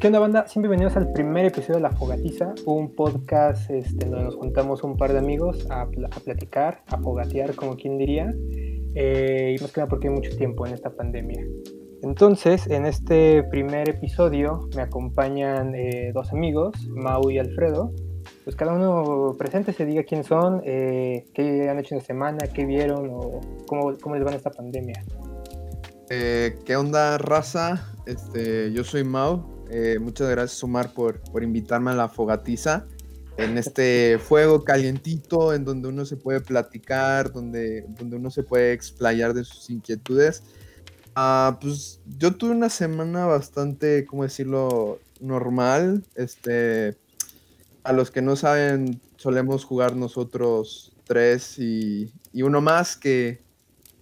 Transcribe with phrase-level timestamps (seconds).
[0.00, 0.46] ¿Qué onda, banda?
[0.56, 5.12] Bienvenidos al primer episodio de La Fogatiza, un podcast este, donde nos juntamos un par
[5.12, 8.34] de amigos a, a platicar, a fogatear, como quien diría,
[8.94, 11.44] eh, y más que nada porque hay mucho tiempo en esta pandemia.
[12.02, 17.92] Entonces, en este primer episodio me acompañan eh, dos amigos, Mau y Alfredo.
[18.44, 22.38] Pues cada uno presente se diga quién son, eh, qué han hecho en la semana,
[22.54, 25.04] qué vieron o cómo, cómo les va en esta pandemia.
[26.08, 27.92] Eh, ¿Qué onda, raza?
[28.06, 29.59] Este, yo soy Mau.
[29.70, 32.86] Eh, muchas gracias, Omar, por, por invitarme a la fogatiza.
[33.36, 38.72] En este fuego calientito, en donde uno se puede platicar, donde, donde uno se puede
[38.72, 40.42] explayar de sus inquietudes.
[41.14, 44.98] Ah, pues yo tuve una semana bastante, ¿cómo decirlo?
[45.20, 46.04] Normal.
[46.16, 46.96] Este,
[47.84, 53.40] a los que no saben, solemos jugar nosotros tres y, y uno más que,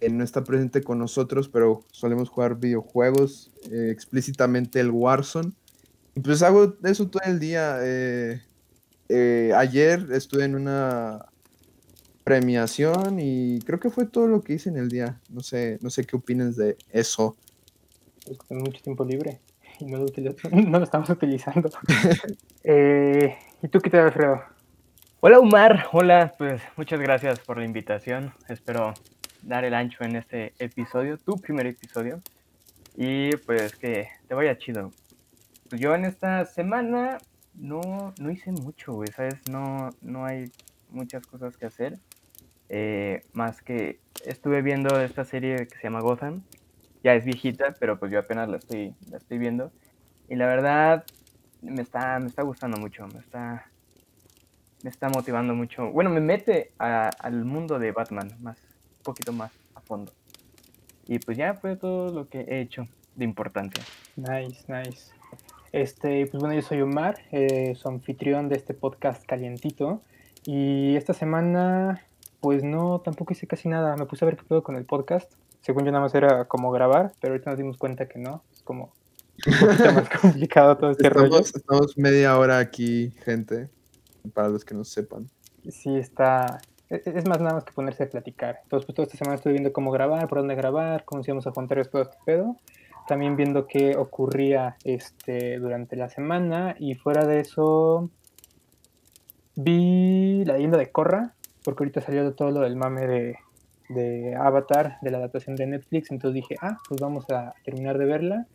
[0.09, 5.51] no está presente con nosotros, pero solemos jugar videojuegos, eh, explícitamente el Warzone.
[6.23, 7.77] Pues hago eso todo el día.
[7.81, 8.41] eh,
[9.09, 11.25] eh, ayer estuve en una
[12.23, 15.19] premiación y creo que fue todo lo que hice en el día.
[15.29, 17.37] No sé, no sé qué opinas de eso.
[18.25, 19.39] Pues con mucho tiempo libre
[19.79, 21.69] y no lo, utilizo- no lo estamos utilizando.
[22.63, 24.41] Eh, ¿Y tú qué tal, Alfredo?
[25.21, 28.33] Hola Omar, hola, pues muchas gracias por la invitación.
[28.49, 28.93] Espero
[29.41, 32.21] dar el ancho en este episodio, tu primer episodio.
[32.97, 34.91] Y pues que te vaya chido.
[35.69, 37.17] Pues yo en esta semana
[37.53, 39.47] no, no hice mucho, güey, ¿sabes?
[39.49, 40.51] No, no hay
[40.89, 41.99] muchas cosas que hacer.
[42.71, 46.43] eh, más que estuve viendo esta serie que se llama Gotham.
[47.03, 49.71] Ya es viejita, pero pues yo apenas la estoy, la estoy viendo.
[50.27, 51.03] Y la verdad
[51.61, 53.71] me está, me está gustando mucho, me está,
[54.83, 55.89] me está motivando mucho.
[55.91, 58.57] Bueno, me mete a- al mundo de Batman más,
[58.97, 60.11] un poquito más a fondo.
[61.07, 63.83] Y pues ya fue todo lo que he hecho de importancia.
[64.15, 65.11] Nice, nice.
[65.71, 70.01] Este, pues bueno, yo soy Omar, eh, su anfitrión de este podcast calientito.
[70.45, 72.01] Y esta semana,
[72.39, 73.95] pues no, tampoco hice casi nada.
[73.95, 75.31] Me puse a ver qué pedo con el podcast.
[75.61, 78.41] Según yo nada más era como grabar, pero ahorita nos dimos cuenta que no.
[78.53, 78.93] Es como
[79.45, 81.39] un poquito más complicado todo este rollo.
[81.39, 83.69] Estamos, estamos media hora aquí, gente,
[84.33, 85.27] para los que no sepan.
[85.69, 86.61] Sí, está.
[86.89, 88.59] e- Es más nada más que ponerse a platicar.
[88.63, 91.45] Entonces, pues toda esta semana estuve viendo cómo grabar, por dónde grabar, cómo nos íbamos
[91.45, 92.55] a juntar todo este pedo.
[93.09, 96.75] También viendo qué ocurría este, durante la semana.
[96.77, 98.11] Y fuera de eso,
[99.55, 101.33] vi la leyenda de Korra,
[101.63, 103.35] porque ahorita salió todo lo del mame de,
[103.89, 106.11] de Avatar, de la adaptación de Netflix.
[106.11, 108.45] Entonces dije, ah, pues vamos a terminar de verla.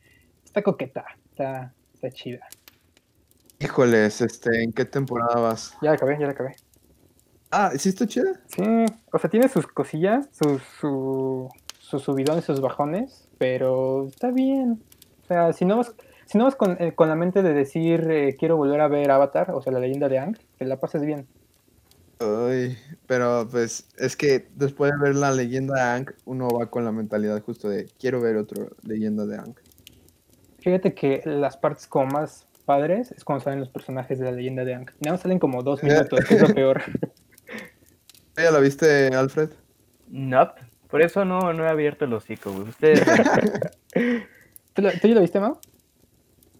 [0.44, 2.46] Está coqueta, está, está chida.
[3.58, 5.76] Híjoles, este, ¿en qué temporada vas?
[5.82, 6.54] Ya la acabé, ya la acabé.
[7.50, 8.40] Ah, ¿sí está chida?
[8.46, 8.62] Sí,
[9.10, 14.82] o sea, tiene sus cosillas, sus, su, sus subidones, sus bajones, pero está bien.
[15.22, 15.94] O sea, si no vas,
[16.26, 19.10] si no vas con, eh, con la mente de decir eh, quiero volver a ver
[19.10, 21.26] Avatar, o sea, la leyenda de Aang, que la pases bien.
[22.20, 26.84] Ay, pero pues es que después de ver la leyenda de Aang, uno va con
[26.84, 29.54] la mentalidad justo de quiero ver otra leyenda de Aang.
[30.60, 34.64] Fíjate que las partes como más padres es cuando salen los personajes de la leyenda
[34.64, 34.90] de Aang.
[35.00, 36.82] Nada más salen como dos minutos, que es lo peor.
[38.36, 39.50] ¿Ya la viste, Alfred?
[40.08, 40.60] Nope.
[40.94, 42.68] Por eso no, no he abierto el hocico, güey.
[42.68, 43.02] Ustedes,
[44.74, 45.58] ¿Tú, lo- ¿Tú ya lo viste, Mau?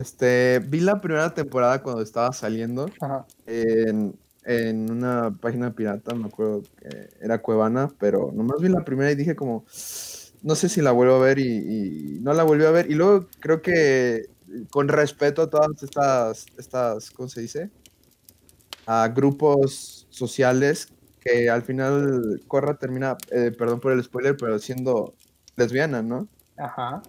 [0.01, 3.27] Este, vi la primera temporada cuando estaba saliendo Ajá.
[3.47, 9.13] en, en una página pirata, me acuerdo que era Cuevana, pero nomás vi la primera
[9.13, 9.65] y dije como,
[10.43, 12.91] no sé si la vuelvo a ver y, y no la volví a ver.
[12.91, 14.25] Y luego creo que
[14.71, 17.71] con respeto a todas estas, estas, ¿cómo se dice?
[18.85, 20.89] A grupos sociales
[21.25, 25.15] que al final Corra termina, eh, perdón por el spoiler, pero siendo
[25.57, 26.29] lesbiana, ¿no?
[26.57, 27.03] Ajá.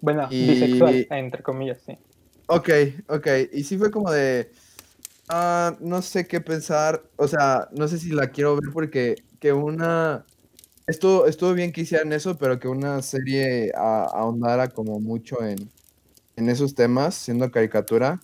[0.00, 1.98] Bueno, Y- bisexual, entre comillas, sí.
[2.48, 2.68] Ok,
[3.08, 3.26] ok.
[3.52, 4.50] Y sí fue como de.
[5.28, 7.02] ah, no sé qué pensar.
[7.16, 10.24] O sea, no sé si la quiero ver porque que una.
[10.86, 15.70] Estuvo, estuvo bien que hicieran eso, pero que una serie a- ahondara como mucho en,
[16.36, 18.20] en esos temas, siendo caricatura.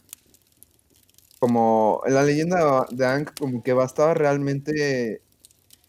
[1.39, 5.22] Como en la leyenda de Aang, como que bastaba realmente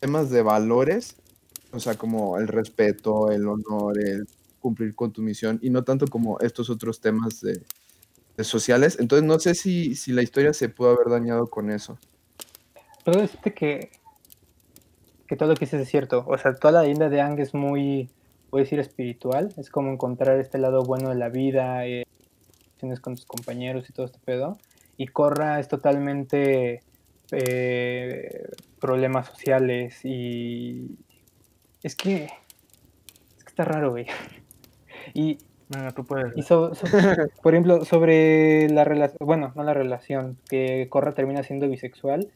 [0.04, 1.16] temas de valores.
[1.72, 4.28] O sea, como el respeto, el honor, el
[4.60, 7.64] cumplir con tu misión, y no tanto como estos otros temas de,
[8.44, 8.98] sociales.
[9.00, 11.98] Entonces no sé si, si la historia se pudo haber dañado con eso.
[13.06, 13.92] Puedo decirte que,
[15.26, 16.26] que todo lo que dices es cierto.
[16.28, 18.10] O sea, toda la leyenda de Ang es muy,
[18.52, 19.54] voy a decir, espiritual.
[19.58, 22.04] Es como encontrar este lado bueno de la vida, eh,
[23.02, 24.58] con tus compañeros y todo este pedo.
[24.98, 26.84] Y Korra es totalmente
[27.32, 28.50] eh,
[28.84, 30.98] problemas sociales y
[31.84, 34.08] es que, es que está raro, güey.
[35.14, 35.38] Y
[35.70, 36.34] No, tú puedes.
[36.36, 36.86] Y so- so-
[37.44, 42.28] por ejemplo, sobre la relación, bueno, no la relación, que Corra termina siendo bisexual,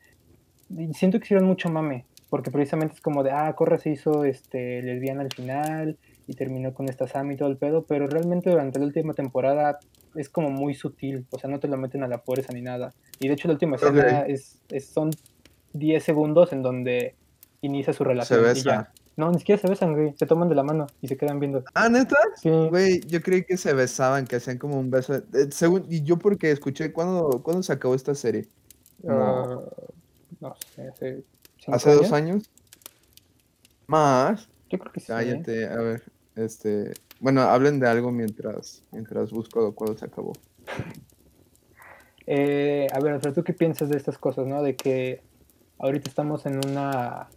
[0.93, 4.81] siento que hicieron mucho mame, porque precisamente es como de, ah, Corra se hizo este,
[4.81, 5.97] lesbiana al final
[6.27, 9.79] y terminó con esta Sam y todo el pedo, pero realmente durante la última temporada
[10.15, 12.93] es como muy sutil, o sea, no te lo meten a la fuerza ni nada.
[13.19, 15.11] Y de hecho la última escena es, es- son
[15.77, 17.15] 10 segundos en donde
[17.61, 18.53] inicia su relación.
[18.55, 18.91] ya.
[19.15, 21.63] No, ni siquiera se besan, güey, se toman de la mano y se quedan viendo.
[21.73, 22.49] Ah, neta, Sí.
[22.51, 25.15] güey, yo creí que se besaban, que hacían como un beso.
[25.15, 28.47] eh, según, y yo porque escuché, ¿cuándo, ¿cuándo se acabó esta serie?
[29.01, 29.59] Como Ah,
[30.39, 31.23] no sé, hace,
[31.67, 32.47] ¿Hace dos años?
[33.87, 34.47] Más.
[34.69, 35.07] Yo creo que sí.
[35.07, 36.03] Cállate, a ver,
[36.35, 40.33] este, bueno, hablen de algo mientras, mientras busco cuándo se acabó.
[42.29, 44.61] Eh, a ver, Alfredo, ¿tú qué piensas de estas cosas, no?
[44.61, 45.21] De que
[45.79, 47.27] ahorita estamos en una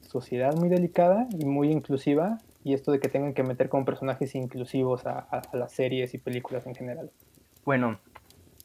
[0.00, 4.34] sociedad muy delicada y muy inclusiva y esto de que tengan que meter como personajes
[4.34, 7.10] inclusivos a, las series y películas en general.
[7.64, 7.98] Bueno,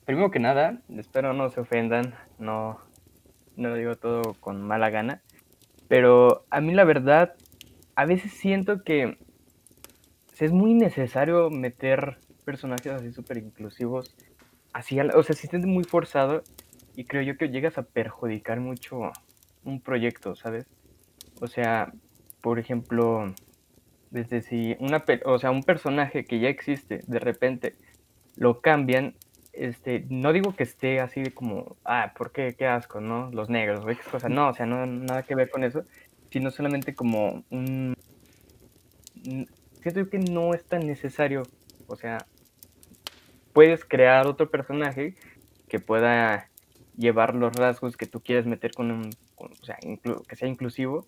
[0.05, 2.79] primero que nada, espero no se ofendan, no,
[3.55, 5.21] no lo digo todo con mala gana,
[5.87, 7.35] pero a mí la verdad,
[7.95, 9.17] a veces siento que
[10.39, 14.13] es muy necesario meter personajes así súper inclusivos,
[14.73, 16.43] así, o sea, se siente muy forzado
[16.95, 19.11] y creo yo que llegas a perjudicar mucho
[19.63, 20.65] un proyecto, ¿sabes?
[21.41, 21.91] O sea,
[22.41, 23.33] por ejemplo,
[24.11, 27.75] desde si una, o sea, un personaje que ya existe, de repente
[28.35, 29.15] lo cambian,
[29.51, 32.55] este, no digo que esté así de como, ah, ¿por qué?
[32.57, 33.31] Qué asco, ¿no?
[33.31, 35.83] Los negros, o X cosa, no, o sea, no, nada que ver con eso,
[36.29, 37.95] sino solamente como un...
[39.81, 41.43] Siento yo que no es tan necesario,
[41.87, 42.25] o sea,
[43.53, 45.15] puedes crear otro personaje
[45.67, 46.49] que pueda
[46.97, 50.47] llevar los rasgos que tú quieres meter con un, con- o sea, inclu- que sea
[50.47, 51.07] inclusivo,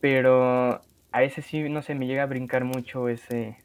[0.00, 0.80] pero
[1.12, 3.56] a veces sí, no sé, me llega a brincar mucho ese,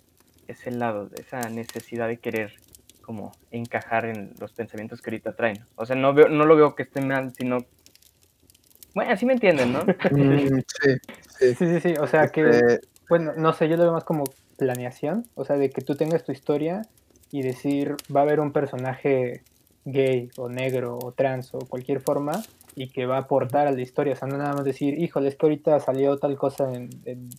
[0.47, 2.53] ese lado, esa necesidad de querer
[3.01, 5.65] como encajar en los pensamientos que ahorita traen.
[5.75, 7.65] O sea, no, veo, no lo veo que esté mal, sino...
[8.93, 9.83] Bueno, así me entienden, ¿no?
[10.11, 10.95] Mm, sí,
[11.39, 11.55] sí.
[11.55, 14.23] Sí, sí, sí, o sea que, Este, bueno, no sé, yo lo veo más como
[14.57, 16.87] planeación, o sea, de que tú tengas tu historia
[17.31, 19.43] y decir, va a haber un personaje
[19.85, 22.43] gay o negro o trans o cualquier forma
[22.75, 25.27] y que va a aportar a la historia, o sea, no nada más decir, híjole,
[25.29, 26.89] es que ahorita salió tal cosa en,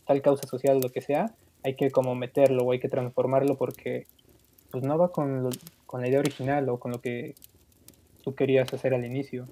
[0.07, 3.57] tal causa social o lo que sea, hay que como meterlo o hay que transformarlo
[3.57, 4.07] porque
[4.71, 5.51] pues no va con, lo-
[5.87, 7.35] con la idea original o con lo que
[8.23, 9.47] tú querías hacer al inicio.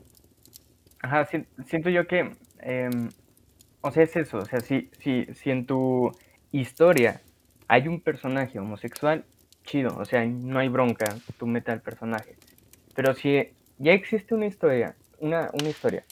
[1.02, 3.08] Ajá, si- siento yo que, em,
[3.80, 6.12] o sea, es eso, o sea, si, si, si en tu
[6.52, 7.20] historia
[7.68, 9.24] hay un personaje homosexual,
[9.64, 12.36] chido, o sea, no hay bronca, tú mete al personaje.
[12.94, 13.48] Pero si
[13.78, 16.04] ya existe una historia, una, una historia,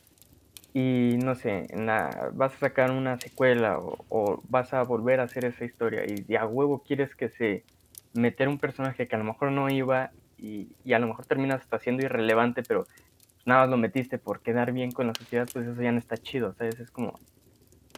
[0.74, 5.24] y no sé, la, vas a sacar una secuela o, o vas a volver a
[5.24, 7.64] hacer esa historia y de a huevo quieres que se
[8.12, 11.62] meter un personaje que a lo mejor no iba y, y a lo mejor terminas
[11.62, 12.86] hasta siendo irrelevante, pero
[13.44, 16.16] nada más lo metiste por quedar bien con la sociedad, pues eso ya no está
[16.16, 16.78] chido, ¿sabes?
[16.78, 17.18] Es como,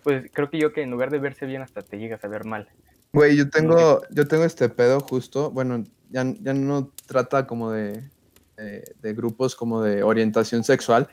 [0.03, 2.45] pues creo que yo que en lugar de verse bien hasta te llegas a ver
[2.45, 2.69] mal.
[3.13, 8.05] Güey, yo tengo, yo tengo este pedo justo, bueno, ya, ya no trata como de,
[8.61, 11.09] de, de grupos como de orientación sexual,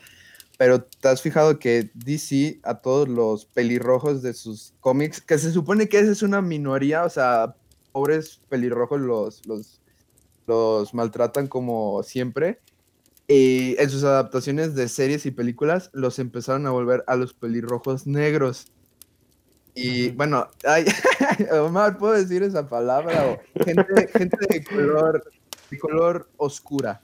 [0.57, 5.51] pero te has fijado que DC a todos los pelirrojos de sus cómics, que se
[5.51, 7.55] supone que esa es una minoría, o sea,
[7.91, 9.79] pobres pelirrojos los, los,
[10.47, 12.59] los maltratan como siempre,
[13.27, 18.07] y en sus adaptaciones de series y películas los empezaron a volver a los pelirrojos
[18.07, 18.67] negros.
[19.75, 20.85] Y bueno, ay,
[21.51, 23.27] Omar, ¿puedo decir esa palabra?
[23.27, 25.23] O gente, gente de color,
[25.69, 27.01] de color oscura.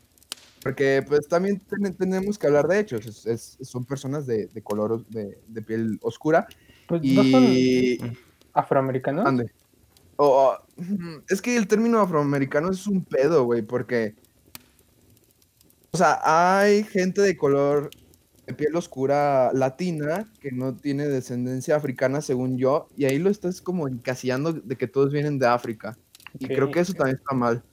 [0.63, 3.05] Porque pues también ten- tenemos que hablar de hechos.
[3.05, 6.47] es- es- son personas de, de color, de, de piel oscura.
[6.87, 7.99] Pues no son Y...
[8.53, 9.25] afroamericanos.
[9.25, 9.51] Ande.
[10.15, 14.15] O- o, ujú, es que el término afroamericano es un pedo, güey, porque...
[15.91, 17.89] O sea, hay gente de color
[18.47, 23.61] de piel oscura latina que no tiene descendencia africana, según yo, y ahí lo estás
[23.61, 25.97] como encasillando de que todos vienen de África.
[26.39, 27.63] Y creo que eso también está mal.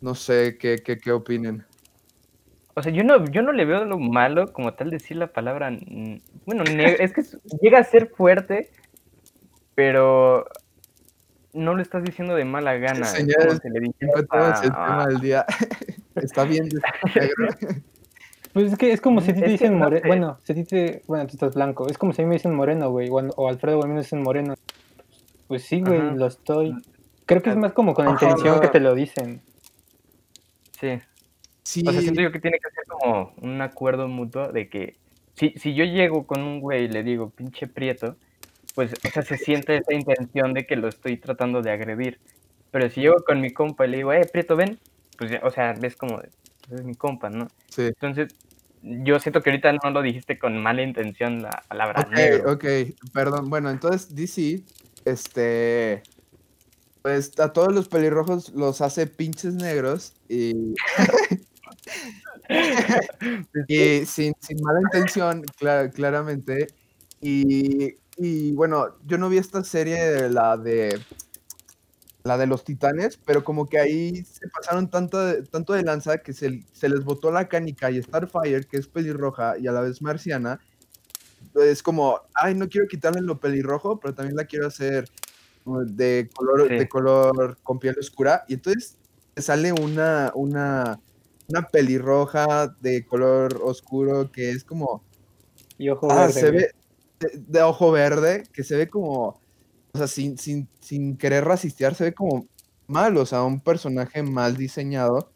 [0.00, 1.64] No sé qué, qué, qué opinen.
[2.76, 5.70] O sea, yo no, yo no le veo lo malo como tal decir la palabra,
[6.44, 8.70] bueno, negro, es que es- llega a ser fuerte,
[9.76, 10.44] pero
[11.52, 12.94] no lo estás diciendo de mala gana.
[13.06, 15.46] como Señores, si le tenemos el a- tema del día.
[16.16, 16.68] está bien.
[18.52, 20.06] Pues es que es como si a ti te dicen no moreno.
[20.06, 21.02] Bueno, si a ti te.
[21.06, 21.88] Bueno, tú estás blanco.
[21.88, 23.08] Es como si a mí me dicen moreno, güey.
[23.08, 24.54] O, o Alfredo o a mí me dicen moreno.
[25.48, 26.12] Pues sí, güey, Ajá.
[26.12, 26.74] lo estoy.
[27.26, 28.26] Creo que es más como con la Ajá.
[28.26, 29.40] intención que te lo dicen.
[30.80, 30.98] Sí.
[31.64, 34.96] Sí, O sea, siento yo que tiene que ser como un acuerdo mutuo de que
[35.34, 38.16] si, si yo llego con un güey y le digo pinche prieto,
[38.74, 42.20] pues o sea, se siente esa intención de que lo estoy tratando de agredir.
[42.70, 44.78] Pero si llego con mi compa y le digo, eh, Prieto, ven,
[45.16, 47.48] pues, o sea, ves como, pues, es mi compa, ¿no?
[47.68, 47.82] Sí.
[47.82, 48.34] Entonces,
[48.82, 52.52] yo siento que ahorita no lo dijiste con mala intención la palabra Ok, negro.
[52.52, 52.64] ok,
[53.12, 53.48] perdón.
[53.48, 54.62] Bueno, entonces DC,
[55.04, 56.02] este,
[57.02, 60.74] pues a todos los pelirrojos los hace pinches negros y,
[63.68, 66.66] y sin, sin mala intención, cla- claramente.
[67.20, 71.00] Y, y bueno, yo no vi esta serie, la de
[72.24, 76.18] la de los titanes, pero como que ahí se pasaron tanto de, tanto de lanza
[76.18, 79.82] que se, se les botó la canica y Starfire, que es pelirroja y a la
[79.82, 80.58] vez marciana,
[81.54, 85.06] es como, ay, no quiero quitarle lo pelirrojo, pero también la quiero hacer
[85.66, 86.74] de color, Sí.
[86.76, 88.44] de color con piel oscura.
[88.48, 88.96] Y entonces
[89.34, 90.98] te sale una, una,
[91.48, 95.04] una pelirroja de color oscuro que es como,
[95.78, 96.32] Y ojo ah, verde.
[96.32, 96.52] se güey.
[96.52, 96.70] ve
[97.20, 99.40] de, de ojo verde, que se ve como,
[99.92, 102.48] o sea, sin, sin, sin querer rasistear, se ve como
[102.86, 105.32] mal, o sea, un personaje mal diseñado,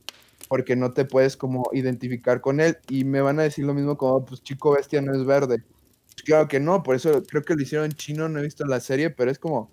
[0.49, 2.79] porque no te puedes como identificar con él.
[2.89, 5.65] Y me van a decir lo mismo como, pues Chico Bestia no es verde.
[6.07, 8.65] Pues, claro que no, por eso creo que lo hicieron en chino, no he visto
[8.67, 9.71] la serie, pero es como,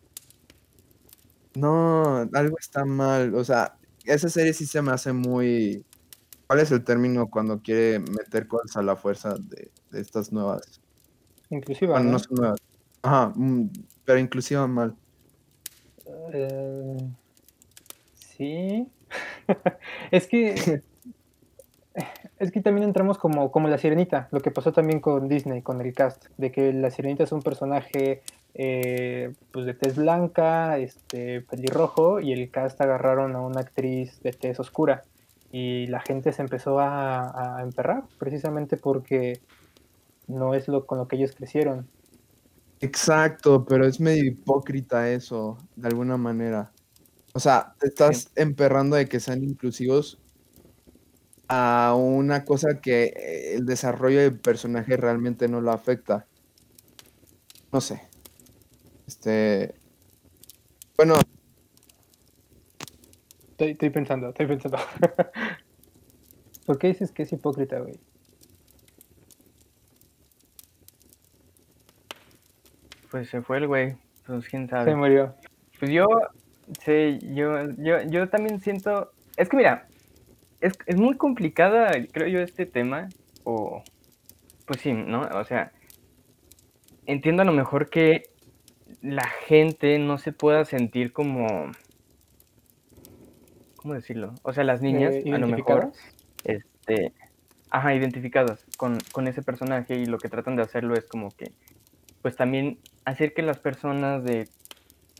[1.55, 5.85] no, algo está mal, o sea, esa serie sí se me hace muy...
[6.47, 10.79] ¿Cuál es el término cuando quiere meter cosas a la fuerza de, de estas nuevas?
[11.49, 12.11] Inclusiva, Bueno, ¿no?
[12.13, 12.59] no son nuevas.
[13.01, 13.69] Ajá, mm,
[14.03, 14.95] pero inclusive mal.
[16.33, 16.97] Eh,
[18.13, 18.87] sí.
[20.11, 20.81] es que
[22.39, 25.81] es que también entramos como, como la sirenita, lo que pasó también con Disney, con
[25.81, 28.21] el cast, de que la sirenita es un personaje
[28.53, 34.33] eh, pues de tez blanca, este pelirrojo, y el cast agarraron a una actriz de
[34.33, 35.03] tez oscura.
[35.57, 39.41] Y la gente se empezó a, a emperrar, precisamente porque
[40.27, 41.87] no es lo con lo que ellos crecieron.
[42.81, 46.73] Exacto, pero es medio hipócrita eso, de alguna manera.
[47.33, 50.19] O sea, te estás emperrando de que sean inclusivos
[51.47, 56.27] a una cosa que eh, el desarrollo del personaje realmente no lo afecta.
[57.71, 58.01] No sé.
[59.07, 59.75] Este.
[60.97, 61.15] Bueno,
[63.55, 64.77] Estoy, estoy pensando, estoy pensando.
[66.65, 67.97] ¿Por qué dices que es hipócrita, güey?
[73.09, 73.95] Pues se fue el güey,
[74.27, 74.91] pues quién sabe.
[74.91, 75.35] Se murió.
[75.79, 76.05] Pues yo,
[76.83, 79.87] sí, yo, yo, yo también siento, es que mira,
[80.59, 83.07] es, es muy complicada, creo yo, este tema,
[83.45, 83.81] o,
[84.65, 85.21] pues sí, ¿no?
[85.21, 85.71] O sea,
[87.05, 88.23] entiendo a lo mejor que
[89.01, 91.71] la gente no se pueda sentir como,
[93.85, 94.33] ¿cómo decirlo?
[94.41, 95.91] O sea, las niñas, Eh, a lo mejor,
[96.43, 97.13] este,
[97.69, 101.51] ajá, identificadas con, con ese personaje y lo que tratan de hacerlo es como que,
[102.23, 104.49] pues también hacer que las personas de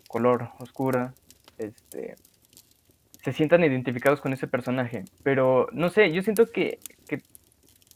[0.07, 1.13] color oscura,
[1.59, 2.15] este,
[3.21, 5.05] se sientan identificados con ese personaje.
[5.21, 7.21] Pero no sé, yo siento que, que,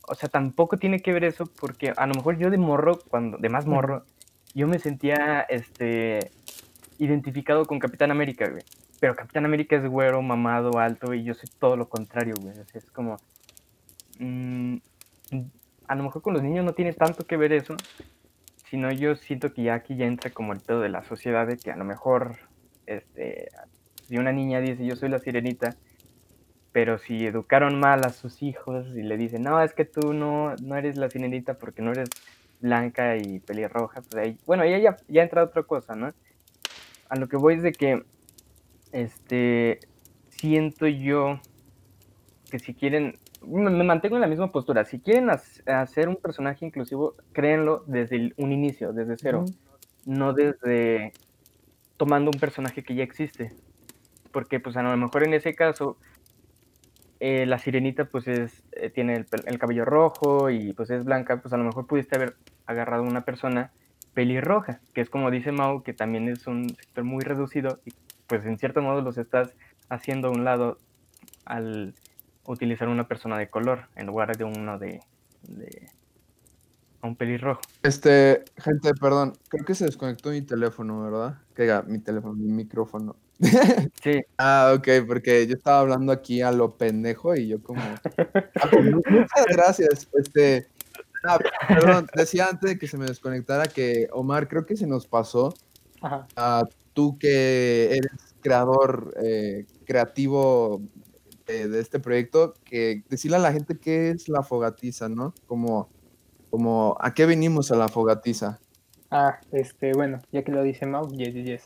[0.07, 3.39] o sea, tampoco tiene que ver eso porque a lo mejor yo de morro, cuando,
[3.39, 4.05] de más morro,
[4.53, 6.29] yo me sentía, este,
[6.99, 8.61] identificado con Capitán América, güey.
[8.99, 12.51] Pero Capitán América es güero, mamado, alto, y yo soy todo lo contrario, güey.
[12.51, 13.17] O sea, es como,
[14.19, 14.77] mm,
[15.87, 17.75] a lo mejor con los niños no tiene tanto que ver eso,
[18.69, 21.57] sino yo siento que ya aquí ya entra como el pedo de la sociedad de
[21.57, 22.37] que a lo mejor
[22.85, 23.49] este
[24.07, 25.75] si una niña dice yo soy la sirenita
[26.71, 30.55] pero si educaron mal a sus hijos y le dicen no es que tú no,
[30.61, 32.09] no eres la sirenita porque no eres
[32.59, 36.11] blanca y pelirroja pues ahí bueno ahí ya, ya entra otra cosa no
[37.09, 38.03] a lo que voy es de que
[38.91, 39.79] este
[40.29, 41.39] siento yo
[42.49, 44.85] que si quieren me, mantengo en la misma postura.
[44.85, 49.45] Si quieren hac- hacer un personaje inclusivo, créenlo desde el- un inicio, desde cero,
[50.05, 51.13] no desde
[51.97, 53.53] tomando un personaje que ya existe.
[54.31, 55.97] Porque pues a lo mejor en ese caso
[57.19, 61.53] eh, la sirenita pues es, eh, tiene el cabello rojo y pues es blanca, pues
[61.53, 63.71] a lo mejor pudiste haber agarrado una persona
[64.13, 67.91] pelirroja, que es como dice Mau, que también es un sector muy reducido y
[68.29, 69.53] pues en cierto modo los estás
[69.89, 70.77] haciendo a un lado
[71.45, 71.93] al
[72.45, 75.01] utilizar una persona de color en lugar de uno de,
[75.43, 75.89] de
[77.01, 77.61] a un pelirrojo.
[77.83, 81.39] este, gente, perdón, creo que se desconectó mi teléfono, ¿verdad?
[81.55, 83.15] Que diga, mi teléfono, mi micrófono.
[84.03, 87.81] Sí, Ah, ok, porque yo estaba hablando aquí a lo pendejo y yo como...
[88.61, 90.09] Ah, pues, mu- Muchas gracias.
[90.13, 90.67] Este,
[91.23, 95.07] ah, perdón, decía antes de que se me desconectara que Omar, creo que se nos
[95.07, 95.53] pasó
[96.01, 96.27] Ajá.
[96.35, 100.81] a tú que eres creador eh, creativo
[101.47, 105.33] de, este proyecto, que decirle a la gente qué es la fogatiza, ¿no?
[105.47, 105.89] Como,
[106.49, 108.59] como a qué venimos a la fogatiza.
[109.09, 111.63] Ah, este, bueno, ya que lo dice Mau, yes, yes, yes.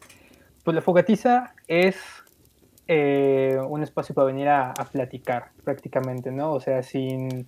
[0.64, 1.98] Pues la fogatiza es
[2.88, 6.54] eh, un espacio para venir a, a, platicar prácticamente, ¿no?
[6.54, 7.48] O sea, sin,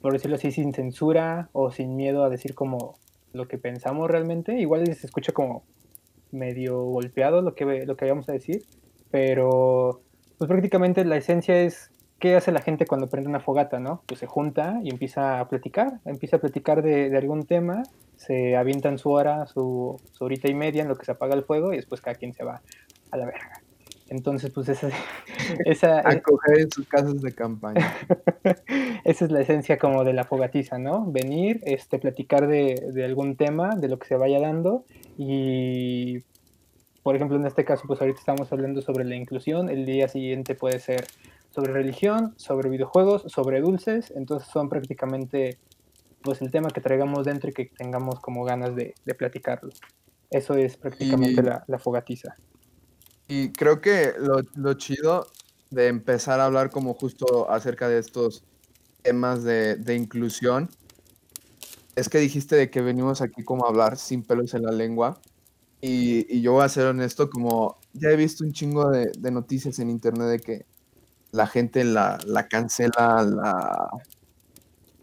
[0.00, 2.94] por decirlo así, sin censura o sin miedo a decir como
[3.32, 4.58] lo que pensamos realmente.
[4.60, 5.64] Igual se escucha como
[6.32, 8.64] medio golpeado lo que, lo que vamos a decir,
[9.10, 10.00] pero
[10.38, 14.02] pues prácticamente la esencia es qué hace la gente cuando prende una fogata, ¿no?
[14.06, 17.82] Pues se junta y empieza a platicar, empieza a platicar de, de algún tema,
[18.16, 21.42] se avientan su hora, su, su, horita y media en lo que se apaga el
[21.42, 22.60] fuego y después cada quien se va
[23.10, 23.59] a la verga.
[24.10, 24.90] Entonces, pues esa...
[25.64, 27.94] esa a coger en sus casas de campaña.
[29.04, 31.10] esa es la esencia como de la fogatiza, ¿no?
[31.10, 34.84] Venir, este, platicar de, de algún tema, de lo que se vaya dando
[35.16, 36.22] y
[37.02, 40.54] por ejemplo, en este caso, pues ahorita estamos hablando sobre la inclusión, el día siguiente
[40.54, 41.06] puede ser
[41.50, 45.58] sobre religión, sobre videojuegos, sobre dulces, entonces son prácticamente
[46.22, 49.70] pues el tema que traigamos dentro y que tengamos como ganas de, de platicarlo.
[50.30, 52.36] Eso es prácticamente y, la, la, fogatiza.
[53.30, 55.28] Y creo que lo, lo, chido
[55.70, 58.42] de empezar a hablar como justo acerca de estos
[59.02, 60.68] temas de, de inclusión
[61.94, 65.20] es que dijiste de que venimos aquí como a hablar sin pelos en la lengua
[65.80, 69.78] y, y, yo voy a ser honesto, como ya he visto un chingo de, noticias
[69.78, 70.66] en internet de que
[71.30, 73.90] la gente la, la cancela, la,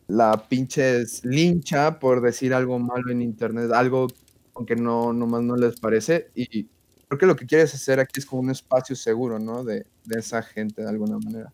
[0.07, 4.07] la pinches lincha por decir algo malo en internet, algo
[4.53, 6.29] aunque no nomás no les parece.
[6.35, 6.67] Y
[7.07, 9.63] creo que lo que quieres hacer aquí es como un espacio seguro, ¿no?
[9.63, 11.51] De, de esa gente de alguna manera.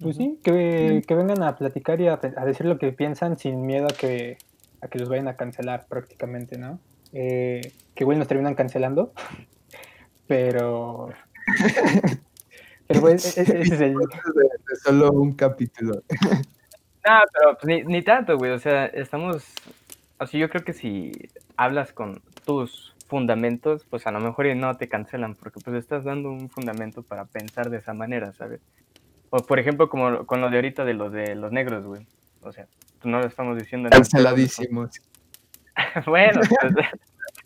[0.00, 3.66] Pues sí, que, que vengan a platicar y a, a, decir lo que piensan sin
[3.66, 4.38] miedo a que,
[4.80, 6.78] a que los vayan a cancelar prácticamente, ¿no?
[7.12, 9.12] eh, que igual nos terminan cancelando,
[10.26, 11.10] pero...
[12.86, 13.78] pero pues, e-, ese es el...
[13.78, 16.02] De, de solo un capítulo.
[17.02, 19.46] No, pero pues, ni, ni, tanto, güey, o sea, estamos...
[20.18, 21.12] Así yo creo que si
[21.56, 26.30] hablas con tus fundamentos, pues a lo mejor no te cancelan, porque pues estás dando
[26.30, 28.60] un fundamento para pensar de esa manera, ¿sabes?
[29.28, 32.06] O por ejemplo, como con lo de ahorita de los de los negros, güey.
[32.42, 32.66] O sea,
[33.04, 33.90] no lo estamos diciendo.
[33.90, 34.90] Canceladísimos.
[36.06, 36.86] bueno, pues,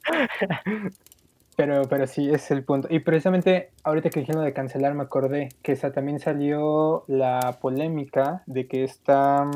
[1.57, 2.89] pero, pero sí, ese es el punto.
[2.91, 8.43] Y precisamente ahorita que dijeron de cancelar, me acordé que esa también salió la polémica
[8.47, 9.51] de que está,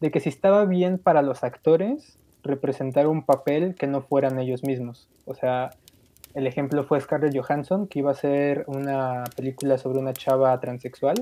[0.00, 4.62] de que si estaba bien para los actores representar un papel que no fueran ellos
[4.62, 5.08] mismos.
[5.24, 5.70] O sea,
[6.34, 11.16] el ejemplo fue Scarlett Johansson, que iba a hacer una película sobre una chava transexual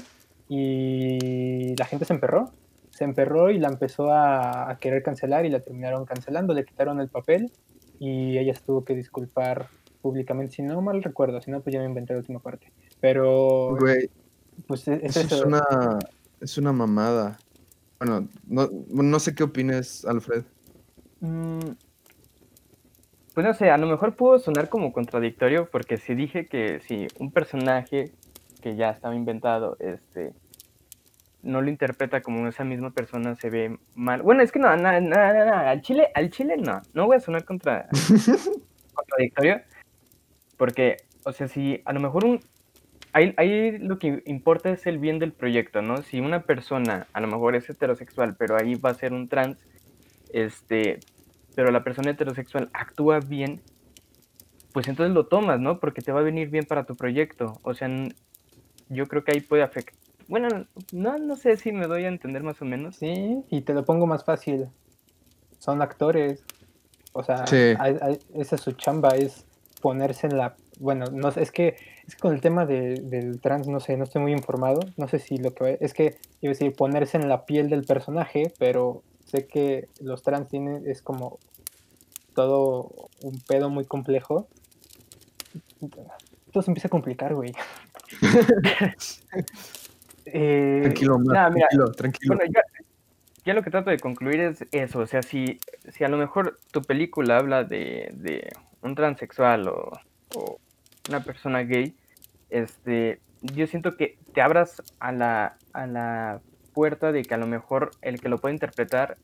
[0.48, 2.52] y la gente se emperró
[2.92, 7.00] se emperró y la empezó a, a, querer cancelar y la terminaron cancelando, le quitaron
[7.00, 7.50] el papel
[7.98, 9.68] y ella se tuvo que disculpar
[10.02, 12.70] públicamente, si no mal recuerdo, si no pues ya me inventé la última parte.
[13.00, 13.76] Pero...
[13.78, 14.11] Güey,
[14.66, 15.62] pues es, eso es una,
[16.40, 17.38] es una mamada.
[17.98, 20.44] Bueno, no, no sé qué opines, Alfred.
[21.22, 21.70] Mm,
[23.35, 27.06] pues no sé, a lo mejor pudo sonar como contradictorio porque si dije que si
[27.18, 28.12] un personaje
[28.61, 30.35] que ya estaba inventado, este,
[31.42, 34.22] no lo interpreta como esa misma persona se ve mal.
[34.22, 37.20] Bueno, es que no, no, no, no, al chile, al chile no, no voy a
[37.20, 37.88] sonar contra,
[38.94, 39.62] contradictorio,
[40.56, 42.40] porque, o sea, si a lo mejor un,
[43.12, 46.02] ahí, ahí lo que importa es el bien del proyecto, ¿no?
[46.02, 49.58] Si una persona a lo mejor es heterosexual, pero ahí va a ser un trans,
[50.32, 51.00] este,
[51.54, 53.60] pero la persona heterosexual actúa bien,
[54.72, 55.80] pues entonces lo tomas, ¿no?
[55.80, 57.58] Porque te va a venir bien para tu proyecto.
[57.62, 57.88] O sea,
[58.88, 60.48] yo creo que ahí puede afectar bueno,
[60.92, 62.96] no, no sé si me doy a entender más o menos.
[62.96, 64.68] Sí, y te lo pongo más fácil.
[65.58, 66.42] Son actores.
[67.12, 67.74] O sea, sí.
[67.78, 69.44] hay, hay, esa es su chamba, es
[69.82, 70.56] ponerse en la...
[70.80, 73.96] Bueno, no sé, es que, es que con el tema de, del trans, no sé,
[73.98, 74.80] no estoy muy informado.
[74.96, 75.76] No sé si lo que...
[75.80, 80.22] Es que, iba a decir, ponerse en la piel del personaje, pero sé que los
[80.22, 81.38] trans tienen, es como
[82.35, 84.48] todo un pedo muy complejo.
[86.52, 87.52] Todo se empieza a complicar, güey.
[90.24, 92.37] Eh, tranquilo, nada, mira, tranquilo, tranquilo.
[92.37, 92.62] Bueno, ya,
[93.44, 95.58] ya, lo que trato de concluir es eso, o sea, si,
[95.90, 98.48] si a lo mejor tu película habla de, de
[98.82, 99.90] un transexual o,
[100.37, 100.61] o,
[101.08, 101.96] una persona gay,
[102.50, 106.40] este, yo siento que te abras a la, a la
[106.72, 109.16] puerta de que a lo mejor el que lo puede interpretar,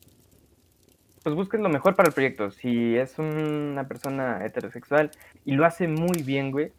[1.23, 2.51] pues busques lo mejor para el proyecto.
[2.51, 5.11] Si es una persona heterosexual
[5.45, 6.73] y lo hace muy bien, güey,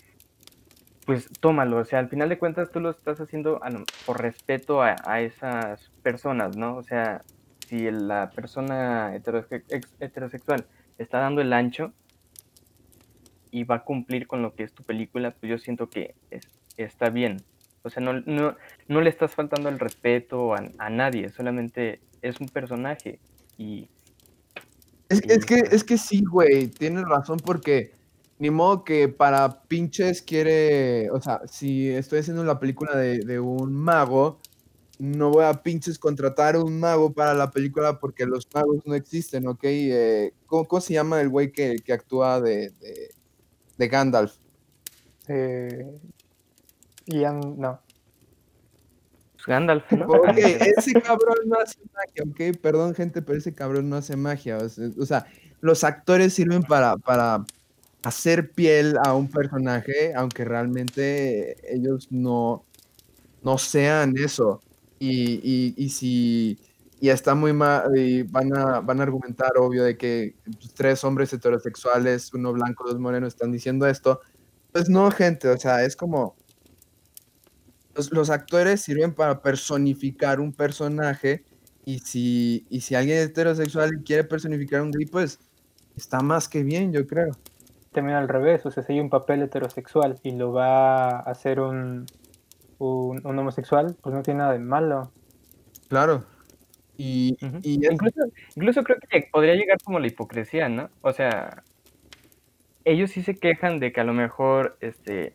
[1.05, 3.59] pues tómalo, o sea, al final de cuentas tú lo estás haciendo
[4.05, 6.75] por respeto a, esas personas, ¿no?
[6.75, 7.23] O sea,
[7.67, 10.65] si la persona heterosexual
[10.99, 11.93] está dando el ancho
[13.49, 16.47] y va a cumplir con lo que es tu película, pues yo siento que es,
[16.77, 17.37] está bien.
[17.89, 18.55] O sea, no, no,
[18.87, 23.19] no, le estás faltando el respeto a, a, nadie, solamente es un personaje
[23.57, 23.89] y...
[25.09, 27.93] Es, y, es que, es que sí, güey, tienes razón porque
[28.37, 33.39] Ni modo que para pinches quiere, o sea, si estoy haciendo la película de, de
[33.39, 34.39] un mago,
[34.99, 39.47] no voy a pinches contratar un mago para la película porque los magos no existen,
[39.47, 39.63] ¿ok?
[39.63, 43.09] Eh, ¿cómo, cómo se llama el güey que, que actúa de, de,
[43.77, 44.35] de Gandalf?
[45.27, 45.85] Eh,
[47.09, 47.79] Ian, no.
[49.33, 50.05] Pues Gandalf, ¿no?
[50.07, 50.37] Ok,
[50.77, 54.57] ese cabrón no hace magia, ok, perdón gente, pero ese cabrón no hace magia.
[54.57, 55.25] O sea, o sea,
[55.61, 57.45] los actores sirven para, para
[58.03, 62.65] hacer piel a un personaje, aunque realmente ellos no,
[63.43, 64.61] no sean eso.
[64.99, 66.59] Y, y, y si
[67.01, 71.03] y está muy mal, y van a, van a argumentar, obvio, de que pues, tres
[71.03, 74.19] hombres heterosexuales, uno blanco, dos morenos, están diciendo esto.
[74.71, 76.35] Pues no, gente, o sea, es como
[77.95, 81.43] los, los actores sirven para personificar un personaje
[81.85, 85.39] y si, y si alguien es heterosexual y quiere personificar a un gay, pues
[85.97, 87.31] está más que bien, yo creo.
[87.91, 91.59] También al revés, o sea, si hay un papel heterosexual y lo va a hacer
[91.59, 92.05] un,
[92.77, 95.11] un, un homosexual, pues no tiene nada de malo.
[95.87, 96.23] Claro.
[96.97, 98.19] Y, y es- incluso,
[98.55, 100.89] incluso creo que podría llegar como la hipocresía, ¿no?
[101.01, 101.63] O sea,
[102.85, 105.33] ellos sí se quejan de que a lo mejor este,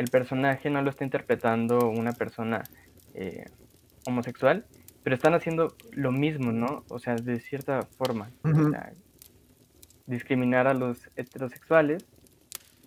[0.00, 2.62] el personaje no lo está interpretando una persona
[3.12, 3.44] eh,
[4.06, 4.64] homosexual,
[5.02, 6.84] pero están haciendo lo mismo, ¿no?
[6.88, 8.30] O sea, de cierta forma.
[8.42, 8.70] o Ujú.
[8.70, 8.92] sea,
[10.06, 12.06] discriminar a los heterosexuales.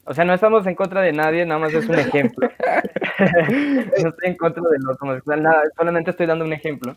[0.05, 2.49] O sea, no estamos en contra de nadie, nada más es un ejemplo.
[4.03, 6.95] no estoy en contra de los homosexuales, nada, solamente estoy dando un ejemplo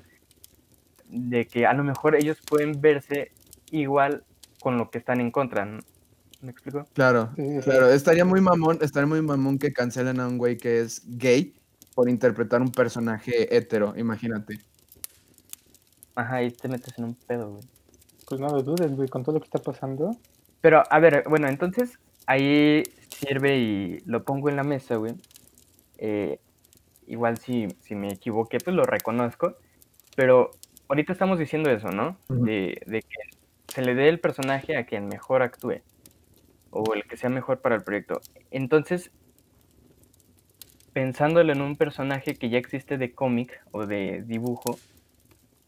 [1.10, 3.32] de que a lo mejor ellos pueden verse
[3.70, 4.24] igual
[4.60, 5.68] con lo que están en contra.
[6.46, 6.86] ¿Me explico?
[6.92, 7.60] claro, Sí, sí, sí.
[7.62, 11.56] claro, estaría muy mamón, estaría muy mamón que cancelen a un güey que es gay
[11.96, 14.60] por interpretar un personaje hetero, imagínate.
[16.14, 17.64] Ajá, y te metes en un pedo, güey.
[18.28, 20.16] Pues no lo dudes, güey, con todo lo que está pasando.
[20.60, 25.14] Pero, a ver, bueno, entonces ahí sirve y lo pongo en la mesa, güey.
[25.98, 26.38] Eh,
[27.08, 29.56] igual si, si me equivoqué, pues lo reconozco.
[30.14, 30.52] Pero
[30.88, 32.16] ahorita estamos diciendo eso, ¿no?
[32.28, 35.80] De, de que se le dé el personaje a quien mejor actúe.
[36.78, 38.20] O el que sea mejor para el proyecto.
[38.50, 39.10] Entonces,
[40.92, 44.78] pensándolo en un personaje que ya existe de cómic o de dibujo,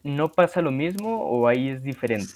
[0.03, 2.31] ¿no pasa lo mismo o ahí es diferente?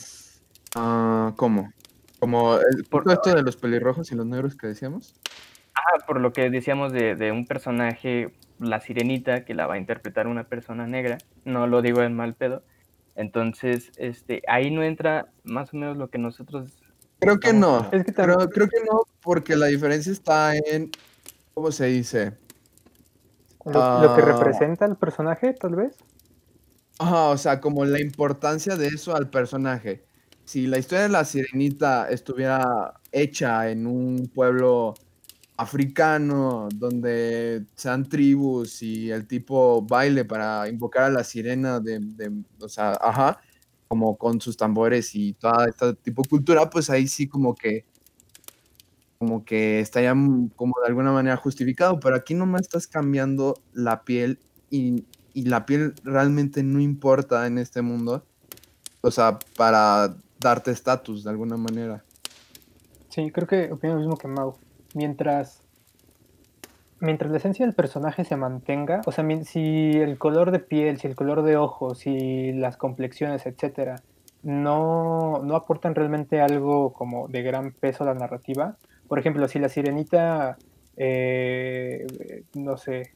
[0.75, 1.71] Ah, ¿Cómo?
[2.19, 5.15] Como el, Por- esto de los pelirrojos y los negros que decíamos.
[5.75, 9.79] Ah, por lo que decíamos de, de un personaje, la sirenita, que la va a
[9.79, 12.63] interpretar una persona negra, no lo digo en mal pedo.
[13.15, 16.82] Entonces, este, ahí no entra más o menos lo que nosotros...
[17.23, 17.89] Creo que no.
[17.91, 20.91] Es que Creo, también, creo que no, porque la diferencia está en,
[21.53, 22.33] ¿cómo se dice?
[23.65, 24.25] lo, lo que Ah.
[24.25, 25.95] representa el personaje, tal vez.
[26.99, 30.05] Ajá, o sea, como la importancia de eso al personaje.
[30.45, 34.93] Si la historia de la sirenita estuviera hecha en un pueblo
[35.55, 42.43] africano donde sean tribus y el tipo baile para invocar a la sirena de, de-
[42.59, 43.39] o sea, ajá,
[43.93, 47.85] como con sus tambores y toda esta tipo de cultura, pues ahí sí como que
[49.19, 54.39] como que mm, como de alguna manera justificado, pero aquí nomás estás cambiando la piel
[54.71, 58.25] y, y la piel realmente no importa en este mundo,
[59.01, 62.03] o sea, para darte estatus de alguna manera.
[63.09, 64.55] Sí, creo que opino lo mismo que Mau.
[64.95, 65.61] Mientras,
[67.03, 71.07] mientras la esencia del personaje se mantenga, o sea, si el color de piel, si
[71.07, 74.01] el color de ojos, si las complexiones, etcétera,
[74.41, 78.77] no, no aportan realmente algo como de gran peso a la narrativa.
[79.09, 80.57] Por ejemplo, si la sirenita,
[80.95, 82.07] eh,
[82.53, 83.11] no sé,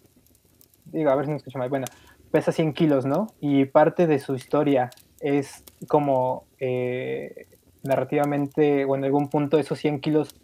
[0.92, 1.86] digo, a ver si me escucho mal, bueno,
[2.30, 3.28] pesa 100 kilos, ¿no?
[3.40, 4.90] Y parte de su historia
[5.22, 7.48] es como eh,
[7.84, 10.36] narrativamente o en algún punto esos 100 kilos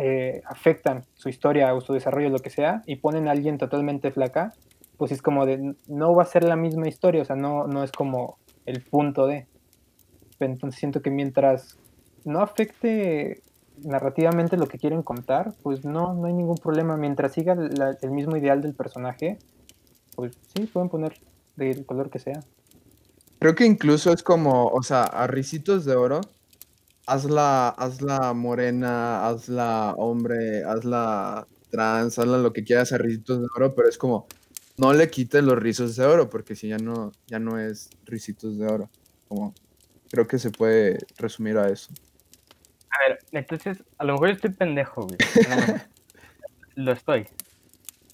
[0.00, 4.12] eh, afectan su historia o su desarrollo, lo que sea, y ponen a alguien totalmente
[4.12, 4.52] flaca,
[4.96, 7.82] pues es como de, no va a ser la misma historia, o sea, no, no
[7.82, 9.48] es como el punto de.
[10.38, 11.78] Entonces siento que mientras
[12.24, 13.42] no afecte
[13.82, 16.96] narrativamente lo que quieren contar, pues no, no hay ningún problema.
[16.96, 19.38] Mientras siga el mismo ideal del personaje,
[20.14, 21.14] pues sí, pueden poner
[21.56, 22.40] del color que sea.
[23.40, 26.20] Creo que incluso es como, o sea, a risitos de oro,
[27.08, 33.74] hazla, hazla morena, hazla hombre, hazla trans, hazla lo que quieras a risitos de oro,
[33.74, 34.26] pero es como,
[34.76, 38.58] no le quites los rizos de oro, porque si ya no, ya no es risitos
[38.58, 38.90] de oro.
[39.26, 39.54] Como,
[40.10, 41.92] creo que se puede resumir a eso.
[42.90, 45.18] A ver, entonces, a lo mejor estoy pendejo, güey.
[46.74, 47.26] lo estoy.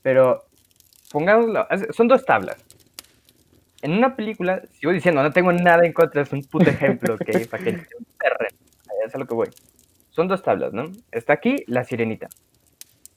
[0.03, 0.45] Pero,
[1.11, 2.57] pongámoslo, son dos tablas.
[3.83, 7.47] En una película, sigo diciendo, no tengo nada en contra, es un puto ejemplo, ¿ok?
[7.51, 7.71] Para que
[8.21, 8.54] se
[9.05, 9.49] es a lo que voy.
[10.11, 10.85] son dos tablas, ¿no?
[11.13, 12.29] Está aquí la sirenita.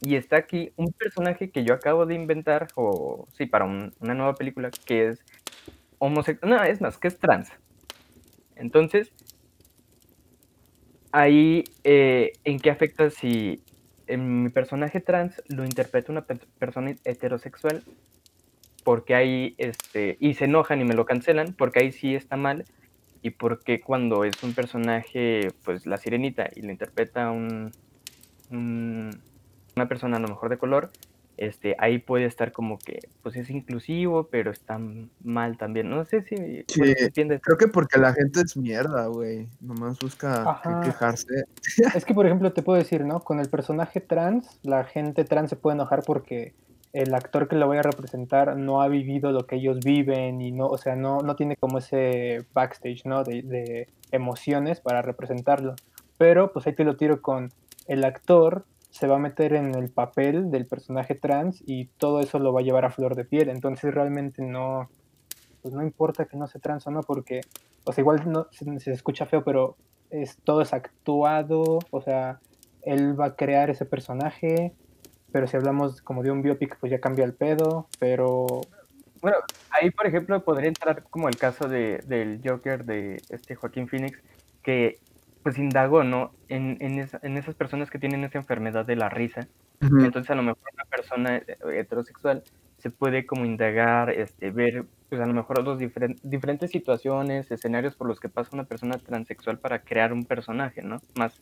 [0.02, 4.36] Y está aquí un personaje que yo acabo de inventar, o sí, para una nueva
[4.36, 5.26] película, que es
[6.00, 6.52] homosexual.
[6.52, 7.52] No, es más, que es trans.
[8.56, 9.12] Entonces,
[11.12, 13.64] ahí, eh, ¿en qué afecta si
[14.08, 17.84] en mi personaje trans lo interpreta una persona heterosexual?
[18.84, 22.66] Porque ahí, este, y se enojan y me lo cancelan, porque ahí sí está mal.
[23.28, 27.74] Y porque cuando es un personaje, pues la sirenita, y lo interpreta un,
[28.50, 30.92] una persona a lo mejor de color,
[31.36, 34.80] este, ahí puede estar como que, pues es inclusivo, pero está
[35.26, 35.90] mal también.
[35.90, 36.38] No sé si
[36.70, 37.42] sí, entiendes.
[37.44, 39.50] Creo que porque la gente es mierda, güey.
[39.60, 41.44] Nomás busca quejarse.
[41.94, 43.20] Es que, por ejemplo, te puedo decir, ¿no?
[43.20, 46.54] Con el personaje trans, la gente trans se puede enojar porque
[47.02, 50.52] el actor que lo voy a representar no ha vivido lo que ellos viven y
[50.52, 53.24] no, o sea, no, no tiene como ese backstage, ¿no?
[53.24, 55.76] De, de emociones para representarlo.
[56.18, 57.52] Pero, pues ahí te lo tiro con
[57.88, 62.40] el actor se va a meter en el papel del personaje trans y todo eso
[62.40, 63.50] lo va a llevar a flor de piel.
[63.50, 64.90] Entonces realmente no,
[65.62, 67.42] pues no importa que no sea trans o no, porque,
[67.84, 69.76] o sea, igual no, se, escucha feo, pero
[70.10, 72.40] es, todo es actuado, o sea,
[72.82, 74.74] él va a crear ese personaje,
[75.38, 78.48] pero si hablamos como de un biopic, pues ya cambia el pedo, pero...
[79.22, 79.38] Bueno,
[79.70, 84.20] ahí por ejemplo podría entrar como el caso de, del Joker de este Joaquín Phoenix,
[84.64, 84.98] que
[85.44, 86.32] pues indagó, ¿no?
[86.48, 89.48] En, en, en, esas personas que tienen esa enfermedad de la risa.
[89.80, 92.42] Entonces a lo mejor una persona eh, heterosexual
[92.80, 98.08] se puede como indagar, este, ver, pues a lo mejor los diferentes situaciones, escenarios por
[98.08, 101.00] los que pasa una persona transexual para crear un personaje, ¿no?
[101.16, 101.40] Más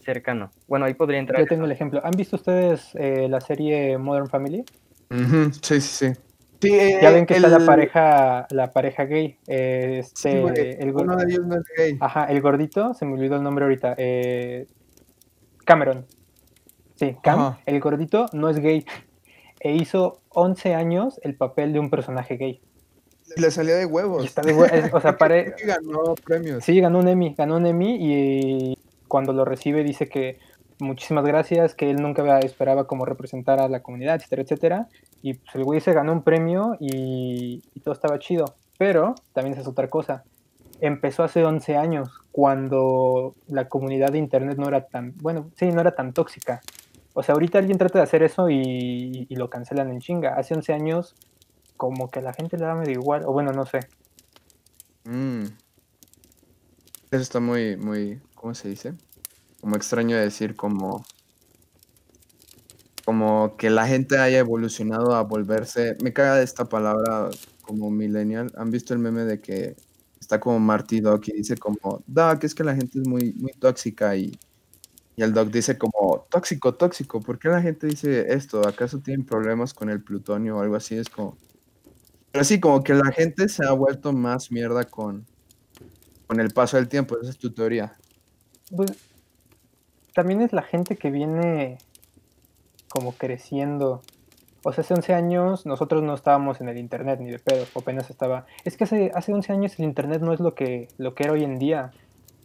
[0.00, 0.50] cercano.
[0.66, 1.40] Bueno, ahí podría entrar.
[1.40, 2.00] Yo tengo el ejemplo.
[2.04, 4.64] ¿Han visto ustedes eh, la serie Modern Family?
[5.62, 6.12] Sí, sí, sí
[6.68, 9.38] ya ven que está la pareja, la pareja gay.
[9.46, 11.96] este, el, uno de ellos no es gay.
[12.00, 13.94] Ajá, el gordito, se me olvidó el nombre ahorita.
[13.96, 14.66] Eh,
[15.64, 16.06] Cameron.
[16.96, 18.84] Sí, Cam, el gordito no es gay.
[19.60, 22.60] E hizo 11 años el papel de un personaje gay.
[23.36, 24.24] Le salía de huevos.
[24.24, 24.90] está de huevos.
[24.92, 25.54] o sea, pare...
[25.64, 26.64] ganó premios.
[26.64, 28.78] Sí, ganó un Emmy, ganó un Emmy y
[29.10, 30.38] cuando lo recibe dice que
[30.78, 34.88] muchísimas gracias, que él nunca esperaba como representar a la comunidad, etcétera, etcétera.
[35.20, 38.54] Y pues el güey se ganó un premio y, todo estaba chido.
[38.78, 40.22] Pero también es otra cosa.
[40.80, 45.80] Empezó hace 11 años, cuando la comunidad de internet no era tan, bueno, sí, no
[45.80, 46.62] era tan tóxica.
[47.12, 50.36] O sea, ahorita alguien trata de hacer eso y, lo cancelan en chinga.
[50.36, 51.16] Hace 11 años,
[51.76, 53.80] como que a la gente le da medio igual, o bueno, no sé.
[55.04, 55.46] Mm.
[57.10, 58.94] Eso está muy, muy, ¿cómo se dice?
[59.60, 61.04] como extraño decir como
[63.04, 67.28] como que la gente haya evolucionado a volverse, me caga esta palabra
[67.62, 68.52] como millennial.
[68.56, 69.76] ¿Han visto el meme de que
[70.20, 73.52] está como Marty Doc y dice como, Doc, es que la gente es muy, muy
[73.52, 74.38] tóxica y,
[75.16, 78.66] y el Doc dice como, tóxico, tóxico, ¿por qué la gente dice esto?
[78.66, 80.94] ¿Acaso tienen problemas con el plutonio o algo así?
[80.94, 81.36] Es como,
[82.30, 85.26] pero sí, como que la gente se ha vuelto más mierda con,
[86.28, 87.96] con el paso del tiempo, esa es tu teoría.
[88.74, 88.92] Pues
[90.14, 91.78] también es la gente que viene
[92.88, 94.02] como creciendo.
[94.62, 98.10] O sea, hace 11 años nosotros no estábamos en el internet ni de pedo, apenas
[98.10, 98.46] estaba.
[98.64, 101.32] Es que hace, hace 11 años el internet no es lo que, lo que era
[101.32, 101.92] hoy en día.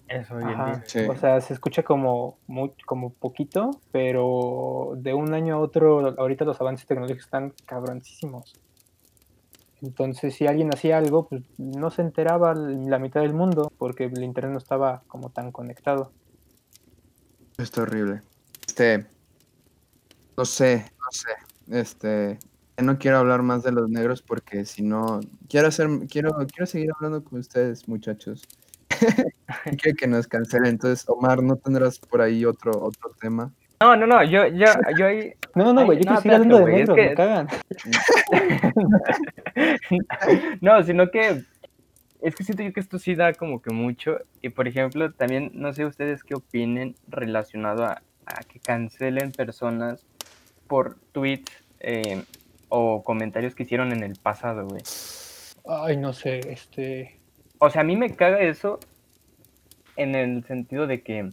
[0.08, 1.10] Eso hoy en día.
[1.10, 6.46] O sea, se escucha como, muy, como poquito, pero de un año a otro, ahorita
[6.46, 8.54] los avances tecnológicos están cabroncísimos.
[9.86, 14.24] Entonces, si alguien hacía algo, pues no se enteraba la mitad del mundo porque el
[14.24, 16.12] internet no estaba como tan conectado.
[17.58, 18.22] Está horrible.
[18.68, 19.06] Este,
[20.36, 21.30] no sé, no sé.
[21.70, 22.40] Este,
[22.82, 26.90] no quiero hablar más de los negros porque si no, quiero hacer, quiero, quiero seguir
[26.96, 28.42] hablando con ustedes, muchachos.
[29.82, 30.72] quiero que nos cancelen.
[30.72, 33.54] Entonces, Omar, ¿no tendrás por ahí otro, otro tema?
[33.80, 34.66] No, no, no, yo, yo,
[34.98, 35.34] yo ahí.
[35.56, 37.48] No, no, güey, yo quiero seguir hablando de negros, me cagan.
[40.62, 41.44] no, sino que
[42.22, 44.18] es que siento yo que esto sí da como que mucho.
[44.42, 48.02] Y por ejemplo, también no sé ustedes qué opinen relacionado a,
[48.52, 50.06] que cancelen personas
[50.68, 52.22] por tweets eh,
[52.68, 54.82] o comentarios que hicieron en el pasado, güey.
[55.68, 57.18] Ay, no sé, este.
[57.60, 58.78] O sea, a mí me caga eso
[59.96, 61.30] en el sentido de que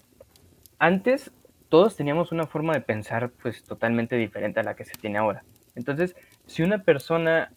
[0.79, 1.33] antes
[1.73, 5.43] todos teníamos una forma de pensar pues totalmente diferente a la que se tiene ahora.
[5.75, 7.51] Entonces, si una persona,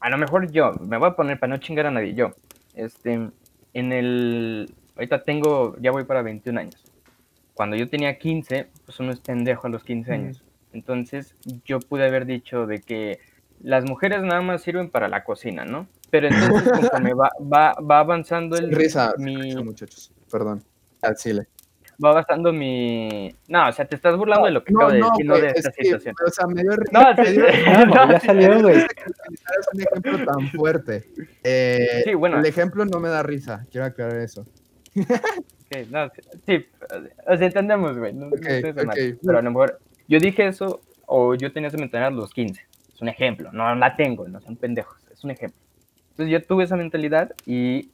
[0.00, 2.30] a lo mejor yo, me voy a poner para no chingar a nadie, yo,
[2.72, 3.28] este,
[3.74, 6.82] en el, ahorita tengo, ya voy para 21 años.
[7.52, 10.42] Cuando yo tenía 15, pues uno es pendejo a los 15 años.
[10.72, 11.34] Entonces
[11.66, 13.20] yo pude haber dicho de que
[13.60, 15.88] las mujeres nada más sirven para la cocina, ¿no?
[16.08, 18.72] Pero entonces conforme va, va, va avanzando el...
[18.72, 19.54] Risa, mi...
[19.56, 20.64] muchachos, perdón,
[21.02, 21.48] al chile.
[22.04, 23.34] Va basando mi.
[23.48, 25.70] No, o sea, te estás burlando de lo que acabo de decir, no de esta
[25.72, 26.14] situación.
[26.24, 28.76] o sea, me dio No, me sí, dio- no, ya salió, güey.
[28.78, 28.86] Es
[29.72, 31.04] un ejemplo tan fuerte.
[31.44, 32.38] Eh, Sí, bueno.
[32.38, 34.46] El ejemplo no me da risa, quiero aclarar eso.
[34.96, 36.10] ok, no,
[36.46, 36.66] sí,
[37.26, 38.12] o sea, entendemos, güey.
[38.12, 38.96] No, no Ok, estés de mal.
[39.24, 42.64] Pero a lo mejor yo dije eso o yo tenía esa mentalidad a los 15.
[42.94, 45.58] Es un ejemplo, no la tengo, no son pendejos, es un ejemplo.
[46.10, 47.90] Entonces yo tuve esa mentalidad y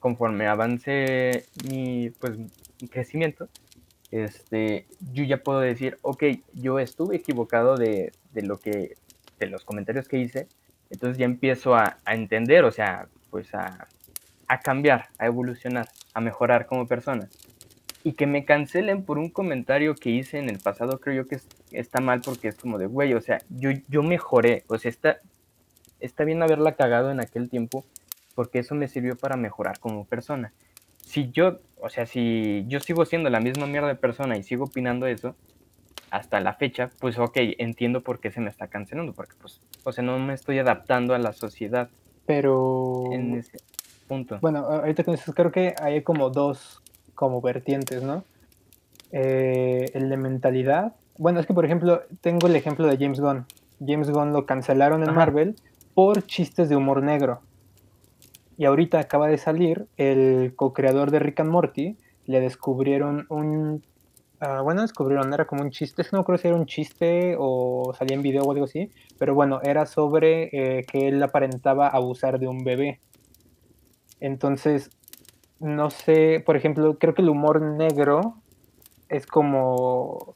[0.00, 2.32] conforme avance mi, pues,
[2.86, 3.48] crecimiento,
[4.10, 8.96] este, yo ya puedo decir, ok, yo estuve equivocado de, de lo que,
[9.38, 10.46] de los comentarios que hice,
[10.90, 13.86] entonces ya empiezo a, entender, o sea, pues a,
[14.46, 17.28] a cambiar, a evolucionar, a mejorar como persona.
[18.04, 21.34] Y que me cancelen por un comentario que hice en el pasado, creo yo que
[21.36, 24.88] es- está mal porque es como de, güey, o sea, yo, yo mejoré, o sea,
[24.88, 25.18] está,
[26.00, 27.84] está bien haberla cagado en aquel tiempo
[28.34, 30.52] porque eso me sirvió para mejorar como persona.
[31.04, 34.64] Si yo, o sea, si yo sigo siendo la misma mierda de persona y sigo
[34.64, 35.34] opinando eso
[36.10, 39.92] hasta la fecha, pues ok, entiendo por qué se me está cancelando, porque pues, o
[39.92, 41.90] sea, no me estoy adaptando a la sociedad
[42.26, 43.04] Pero.
[43.12, 43.58] en ese
[44.06, 44.38] punto.
[44.40, 46.82] Bueno, ahorita que dices, creo que hay como dos
[47.14, 48.24] como vertientes, ¿no?
[49.12, 50.94] Eh, el de mentalidad.
[51.18, 53.44] Bueno, es que por ejemplo, tengo el ejemplo de James Gunn.
[53.84, 55.18] James Gunn lo cancelaron en Ajá.
[55.18, 55.56] Marvel
[55.94, 57.40] por chistes de humor negro.
[58.58, 61.96] Y ahorita acaba de salir el co-creador de Rick and Morty.
[62.26, 63.84] Le descubrieron un.
[64.40, 66.02] ah, bueno, descubrieron, era como un chiste.
[66.10, 68.90] No creo si era un chiste o salía en video o algo así.
[69.16, 73.00] Pero bueno, era sobre eh, que él aparentaba abusar de un bebé.
[74.18, 74.90] Entonces,
[75.60, 78.42] no sé, por ejemplo, creo que el humor negro
[79.08, 80.34] es como...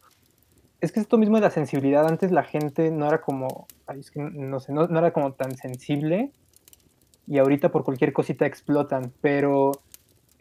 [0.80, 4.10] Es que esto mismo de la sensibilidad, antes la gente no era como, ay, es
[4.12, 6.32] que no sé, no, no era como tan sensible
[7.26, 9.72] y ahorita por cualquier cosita explotan, pero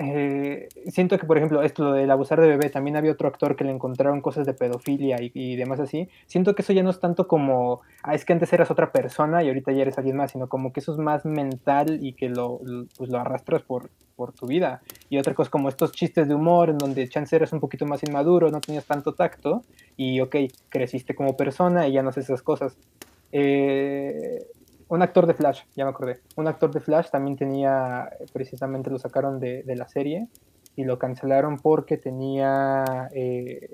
[0.04, 3.64] eh, siento que, por ejemplo, esto del abusar de bebé, también había otro actor que
[3.64, 6.10] le encontraron cosas de pedofilia y, y demás así.
[6.26, 9.44] Siento que eso ya no es tanto como, ah, es que antes eras otra persona
[9.44, 12.30] y ahorita ya eres alguien más, sino como que eso es más mental y que
[12.30, 12.62] lo,
[12.98, 14.82] pues lo arrastras por, por tu vida.
[15.10, 18.04] Y otra cosa como estos chistes de humor en donde chance eras un poquito más
[18.04, 19.62] inmaduro, no tenías tanto tacto
[19.98, 20.36] y ok,
[20.70, 22.76] creciste como persona y ya no haces esas cosas.
[23.32, 24.48] Eh,
[24.92, 26.20] un actor de Flash, ya me acordé.
[26.36, 30.28] Un actor de Flash también tenía, precisamente lo sacaron de, de la serie
[30.76, 33.08] y lo cancelaron porque tenía...
[33.14, 33.70] eh,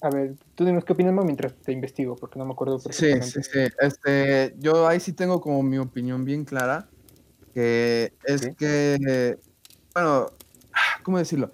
[0.00, 3.40] a ver, tú dinos qué opinas mientras te investigo, porque no me acuerdo Sí, sí,
[3.40, 3.60] sí.
[3.78, 6.88] Este, yo ahí sí tengo como mi opinión bien clara,
[7.54, 8.54] que es Sí.
[8.56, 9.38] que,
[9.94, 10.26] bueno,
[11.04, 11.52] ¿cómo decirlo?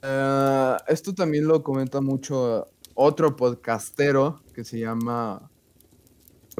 [0.00, 5.51] Eh, esto también lo comenta mucho otro podcastero que se llama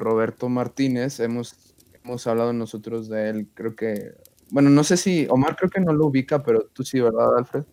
[0.02, 1.20] Roberto Martínez.
[1.20, 4.12] Hemos, hemos hablado nosotros de él, creo que,
[4.50, 7.64] bueno, no sé si, Omar creo que no lo ubica, pero tú sí, ¿verdad, Alfred?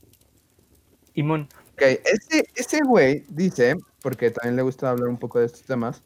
[1.13, 5.63] Imón, Ok, ese, ese güey dice, porque también le gusta hablar un poco de estos
[5.63, 6.03] temas,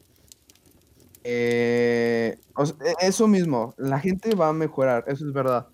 [1.24, 5.68] eh, o sea, e- eso mismo, la gente va a mejorar, eso es verdad,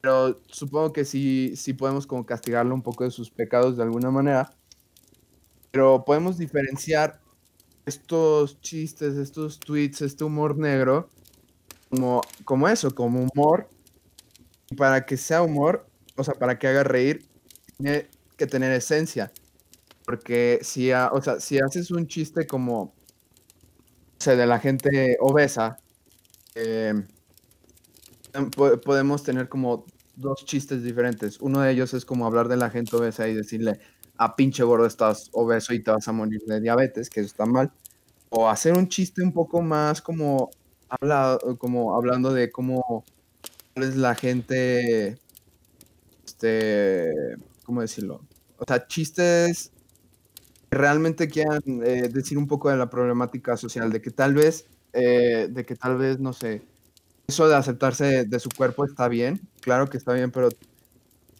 [0.00, 4.10] pero supongo que sí, sí podemos como castigarlo un poco de sus pecados de alguna
[4.10, 4.50] manera,
[5.70, 7.20] pero podemos diferenciar
[7.88, 11.10] estos chistes, estos tweets, este humor negro,
[11.90, 13.68] como, como eso, como humor,
[14.70, 17.26] y para que sea humor, o sea, para que haga reír,
[17.78, 19.32] tiene que tener esencia.
[20.04, 22.94] Porque si, o sea, si haces un chiste como, o
[24.18, 25.78] sea, de la gente obesa,
[26.54, 26.94] eh,
[28.34, 29.84] em, po- podemos tener como
[30.16, 31.38] dos chistes diferentes.
[31.40, 33.78] Uno de ellos es como hablar de la gente obesa y decirle,
[34.18, 37.46] a pinche gordo estás obeso y te vas a morir de diabetes, que eso está
[37.46, 37.72] mal.
[38.30, 40.50] O hacer un chiste un poco más como,
[40.88, 43.04] habla, como hablando de cómo
[43.78, 45.18] vez la gente,
[46.26, 47.10] este,
[47.64, 48.20] ¿cómo decirlo?
[48.58, 49.70] O sea, chistes
[50.70, 54.66] que realmente quieran eh, decir un poco de la problemática social, de que tal vez,
[54.92, 56.62] eh, de que tal vez, no sé,
[57.26, 60.48] eso de aceptarse de, su cuerpo está bien, claro que está bien, pero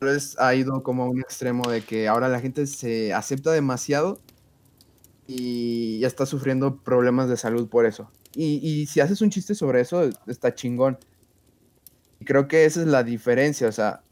[0.01, 4.21] vez ha ido como a un extremo de que ahora la gente se acepta demasiado
[5.27, 8.11] y ya está sufriendo problemas de salud por eso.
[8.35, 10.99] Y, y si haces un chiste sobre eso, está chingón.
[12.21, 14.03] Y creo que esa es la diferencia, o sea,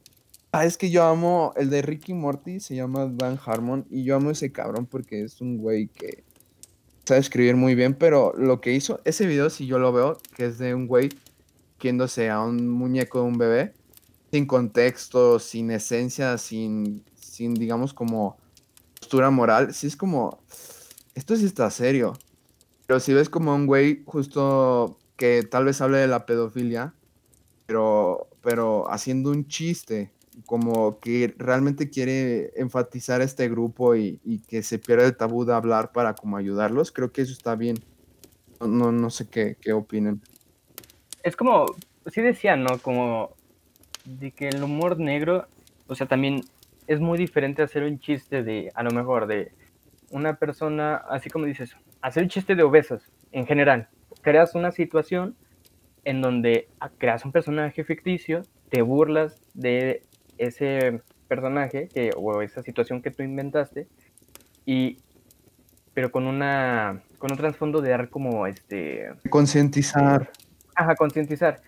[0.53, 4.17] ah, es que yo amo el de Ricky Morty, se llama Dan Harmon, y yo
[4.17, 6.25] amo ese cabrón porque es un güey que
[7.05, 10.47] sabe escribir muy bien, pero lo que hizo, ese video si yo lo veo, que
[10.47, 11.11] es de un güey
[11.81, 13.75] yéndose a un muñeco de un bebé,
[14.37, 18.37] sin contexto, sin esencia, sin, sin digamos como
[19.01, 20.43] postura moral, sí es como,
[21.15, 22.13] esto sí está serio.
[22.87, 26.93] Pero si ves como un güey justo que tal vez hable de la pedofilia,
[27.65, 30.13] pero, pero haciendo un chiste
[30.45, 35.55] como que realmente quiere enfatizar este grupo y, y, que se pierda el tabú de
[35.55, 37.79] hablar para como ayudarlos, creo que eso está bien.
[38.61, 40.21] No, no sé qué, qué opinan.
[41.23, 41.65] Es como,
[42.13, 42.79] sí decía, ¿no?
[42.83, 43.35] Como
[44.07, 45.47] de que el humor negro,
[45.87, 46.43] o sea, también
[46.87, 49.53] es muy diferente hacer un chiste de, a lo mejor, de
[50.11, 53.89] una persona, así como dices, hacer un chiste de obesos en general.
[54.23, 55.37] Creas una situación
[56.05, 60.03] en donde creas un personaje ficticio, te burlas de
[60.39, 63.89] ese personaje que, o esa situación que tú inventaste,
[64.65, 64.99] y
[65.95, 70.31] pero con una con un trasfondo de dar como este concientizar.
[70.75, 71.63] ajá, concientizar.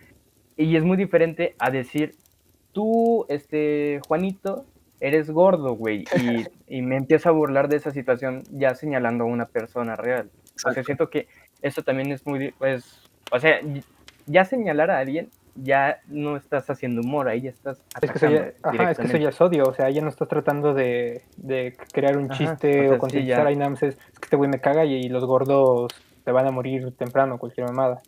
[0.57, 2.14] Y es muy diferente a decir,
[2.79, 4.64] tú, este, Juanito,
[5.01, 6.47] eres gordo, güey, y,
[6.79, 10.31] y, me empiezo a burlar de esa situación ya señalando a una persona real.
[10.64, 11.26] O sea, siento que
[11.61, 13.03] eso también es muy, pues,
[13.33, 13.59] o sea,
[14.26, 18.31] ya señalar a alguien ya no estás haciendo humor, ahí ya estás es que, eso
[18.31, 21.22] ya, ajá, es que eso ya es odio, o sea, ya no estás tratando de,
[21.37, 24.49] de crear un chiste o, sea, o concientizar sí, a es, es, que este güey
[24.49, 25.91] me caga y, y, los gordos
[26.22, 28.01] te van a morir temprano, cualquier mamada.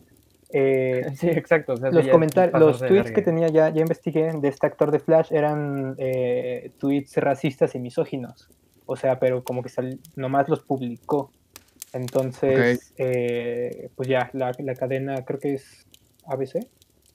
[0.52, 1.74] Eh, sí, exacto.
[1.74, 4.98] O sea, los comentarios, los tweets que tenía ya, ya investigué de este actor de
[4.98, 8.48] Flash eran eh, tweets racistas y misóginos.
[8.86, 11.30] O sea, pero como que sal, nomás los publicó.
[11.92, 13.06] Entonces, okay.
[13.06, 15.86] eh, pues ya, la, la, cadena, creo que es
[16.26, 16.66] ABC,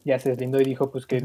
[0.04, 1.24] ya se deslindó y dijo pues que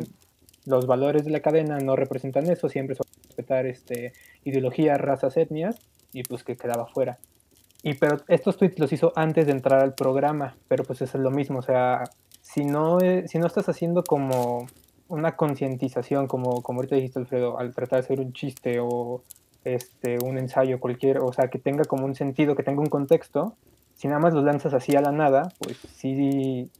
[0.67, 4.13] los valores de la cadena no representan eso, siempre son respetar este,
[4.45, 5.77] ideologías, razas, etnias,
[6.13, 7.19] y pues que quedaba fuera.
[7.83, 11.31] Y pero estos tweets los hizo antes de entrar al programa, pero pues es lo
[11.31, 12.05] mismo, o sea,
[12.43, 14.67] si no, si no estás haciendo como
[15.09, 19.23] una concientización, como, como ahorita dijiste Alfredo, al tratar de hacer un chiste o
[19.65, 23.55] este, un ensayo cualquier, o sea, que tenga como un sentido, que tenga un contexto,
[23.95, 26.71] si nada más los lanzas así a la nada, pues sí,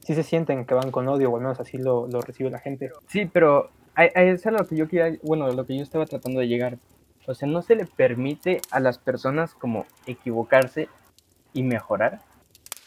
[0.00, 2.58] sí se sienten que van con odio, o al menos así lo, lo recibe la
[2.58, 2.90] gente.
[3.08, 6.40] Sí, pero a eso es lo que yo quería, bueno, lo que yo estaba tratando
[6.40, 6.78] de llegar.
[7.26, 10.88] O sea, no se le permite a las personas como equivocarse
[11.52, 12.20] y mejorar.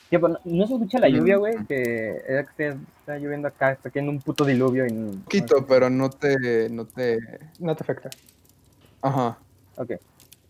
[0.09, 2.67] Tipo, no, no se escucha la lluvia, güey, que, que
[2.99, 4.87] está lloviendo acá, está cayendo un puto diluvio.
[4.87, 5.65] Y, un poquito, no sé.
[5.67, 7.19] pero no te, no te...
[7.59, 8.09] No te afecta.
[9.01, 9.37] Ajá.
[9.75, 9.93] Ok.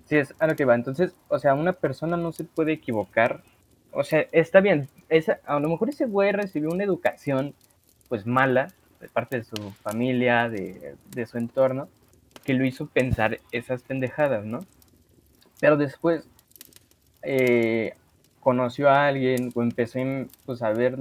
[0.06, 0.76] Sí, es a lo que va.
[0.76, 3.44] Entonces, o sea, una persona no se puede equivocar.
[3.92, 4.88] O sea, está bien.
[5.10, 7.54] Esa, a lo mejor ese güey recibió una educación,
[8.08, 8.72] pues, mala,
[9.02, 11.90] de parte de su familia, de, de su entorno
[12.44, 14.60] que lo hizo pensar esas pendejadas, ¿no?
[15.60, 16.28] Pero después
[17.22, 17.94] eh,
[18.40, 20.00] conoció a alguien o empezó
[20.46, 20.98] pues, a ver,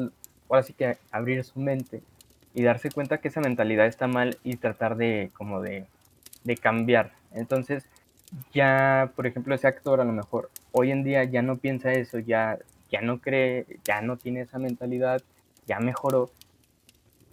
[0.48, 2.02] ahora sí que abrir su mente
[2.54, 5.86] y darse cuenta que esa mentalidad está mal y tratar de como de,
[6.44, 7.12] de cambiar.
[7.32, 7.88] Entonces,
[8.52, 12.18] ya, por ejemplo, ese actor a lo mejor hoy en día ya no piensa eso,
[12.18, 12.58] ya,
[12.90, 15.22] ya no cree, ya no tiene esa mentalidad,
[15.66, 16.30] ya mejoró,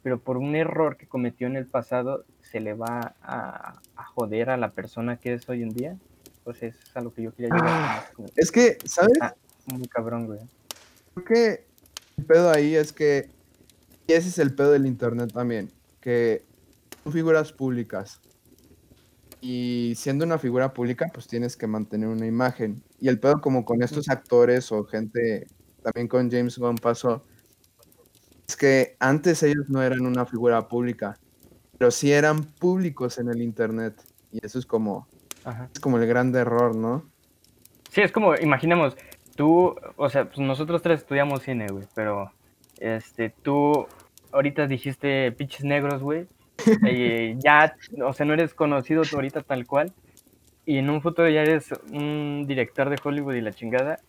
[0.04, 2.26] pero por un error que cometió en el pasado
[2.56, 5.98] se le va a, a, joder a la persona que es hoy en día.
[6.46, 7.68] Pues eso es a lo que yo quería llegar.
[7.68, 8.06] Ah,
[8.38, 9.18] es que, ¿sabes?
[9.20, 9.36] Ah,
[9.66, 10.40] muy cabrón, güey.
[11.14, 11.66] Creo que
[12.16, 13.30] el pedo ahí es que,
[14.08, 16.46] y ese es el pedo del internet también, que
[17.04, 18.22] son figuras públicas.
[19.42, 22.82] Y siendo una figura pública, pues tienes que mantener una imagen.
[23.02, 25.48] Y el pedo como con estos actores o gente,
[25.84, 27.22] también con James Gunn pasó,
[28.48, 31.20] es que antes ellos no eran una figura pública
[31.78, 33.94] pero sí eran públicos en el internet.
[34.32, 35.08] Y eso es como,
[35.44, 35.70] Ajá.
[35.74, 37.04] es como el gran error, ¿no?
[37.92, 38.96] Sí, es como, imaginemos,
[39.36, 42.32] tú, o sea, pues nosotros tres estudiamos cine, güey, pero
[42.80, 43.88] este, tú
[44.32, 46.28] ahorita dijiste pinches negros, güey,
[46.84, 49.94] y ya, o sea, no eres conocido tú ahorita tal cual,
[50.66, 54.00] y en un futuro ya eres un director de Hollywood y la chingada,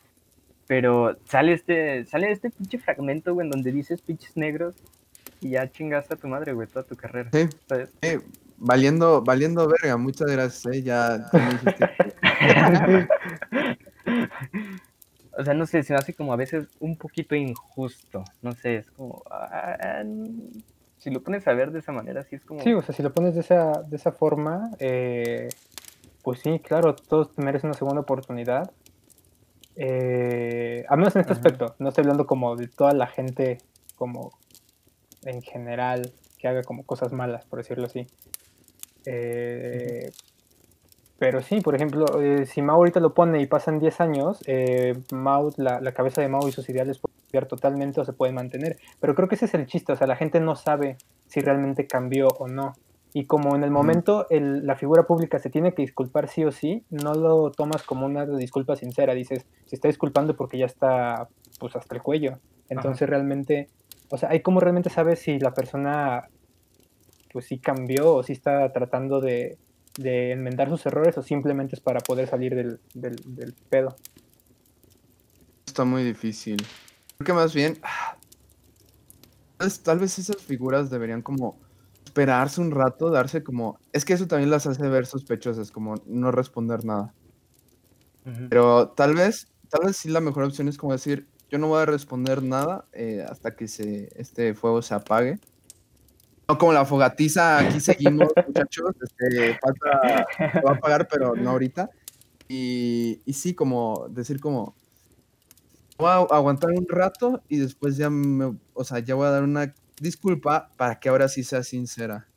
[0.66, 4.74] pero sale este, sale este pinche fragmento, güey, en donde dices pinches negros,
[5.47, 7.30] y ya chingaste a tu madre, güey, toda tu carrera.
[7.32, 7.49] Sí,
[8.03, 8.18] sí,
[8.57, 11.30] valiendo, valiendo verga, muchas gracias, eh, ya.
[15.38, 18.76] o sea, no sé, se me hace como a veces un poquito injusto, no sé,
[18.76, 19.22] es como...
[19.30, 20.03] Ah,
[20.99, 22.61] si lo pones a ver de esa manera, sí es como...
[22.62, 25.49] Sí, o sea, si lo pones de esa, de esa forma, eh,
[26.22, 28.72] pues sí, claro, todos merecen una segunda oportunidad.
[29.76, 31.40] Eh, al menos en este Ajá.
[31.40, 33.59] aspecto, no estoy hablando como de toda la gente
[33.94, 34.32] como
[35.27, 38.07] en general que haga como cosas malas, por decirlo así.
[39.05, 40.11] Eh,
[41.18, 44.99] pero sí, por ejemplo, eh, si Mao ahorita lo pone y pasan 10 años, eh,
[45.12, 48.35] Mao, la, la, cabeza de Mao y sus ideales pueden cambiar totalmente o se pueden
[48.35, 48.79] mantener.
[49.01, 51.87] Pero creo que ese es el chiste, o sea, la gente no sabe si realmente
[51.87, 52.74] cambió o no.
[53.14, 56.53] Y como en el momento el, la figura pública se tiene que disculpar sí o
[56.53, 59.14] sí, no lo tomas como una disculpa sincera.
[59.14, 61.27] Dices, se está disculpando porque ya está
[61.59, 62.39] pues hasta el cuello.
[62.68, 63.12] Entonces Ajá.
[63.12, 63.70] realmente
[64.09, 66.28] o sea, hay como realmente sabes si la persona
[67.32, 69.59] pues sí cambió o sí está tratando de,
[69.98, 73.94] enmendar sus errores o simplemente es para poder salir del, del, pedo.
[75.66, 76.57] Está muy difícil.
[77.18, 77.78] Creo que más bien,
[79.82, 81.59] tal vez esas figuras deberían como
[82.04, 83.78] esperarse un rato, darse como...
[83.92, 87.12] Es que eso también las hace ver sospechosas, como no responder nada.
[88.48, 91.82] Pero tal vez, tal vez sí la mejor opción es como decir, yo no voy
[91.82, 95.38] a responder nada eh, hasta que se, este fuego se apague.
[96.49, 98.92] No como la fogatiza, aquí seguimos, muchachos.
[99.03, 100.26] Este, falta,
[100.64, 101.90] va a apagar, pero no ahorita.
[102.49, 104.74] Y, y sí, como decir como,
[105.99, 109.42] voy a aguantar un rato y después ya me, o sea, ya voy a dar
[109.42, 112.28] una disculpa para que ahora sí sea sincera.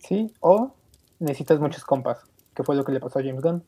[0.00, 0.74] Sí, o
[1.18, 2.18] necesitas muchos compas,
[2.54, 3.64] que fue lo que le pasó a James Gunn,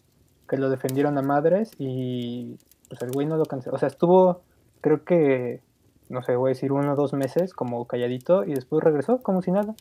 [0.49, 2.59] que lo defendieron a madres y
[2.89, 3.77] pues el güey no lo canceló.
[3.77, 4.43] O sea, estuvo
[4.81, 5.61] creo que,
[6.09, 9.43] no sé, voy a decir uno o dos meses como calladito y después regresó como
[9.43, 9.75] si nada.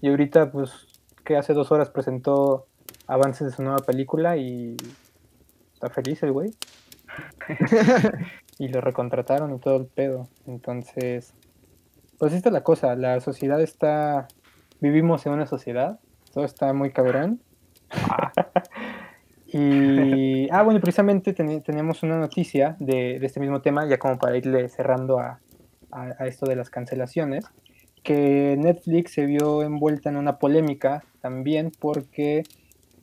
[0.00, 0.86] Y ahorita, pues,
[1.24, 2.66] que hace dos horas presentó
[3.06, 4.76] avances de su nueva película y
[5.74, 6.50] está feliz el güey.
[8.58, 10.28] y lo recontrataron y todo el pedo.
[10.46, 11.34] Entonces,
[12.18, 14.28] pues esta es la cosa, la sociedad está,
[14.80, 15.98] vivimos en una sociedad,
[16.32, 17.40] todo está muy cabrón.
[19.52, 24.68] Y, ah, bueno, precisamente tenemos una noticia de, este mismo tema, ya como para irle
[24.68, 25.40] cerrando a,
[26.20, 27.44] esto de las cancelaciones,
[28.04, 32.44] que Netflix se vio envuelta en una polémica también porque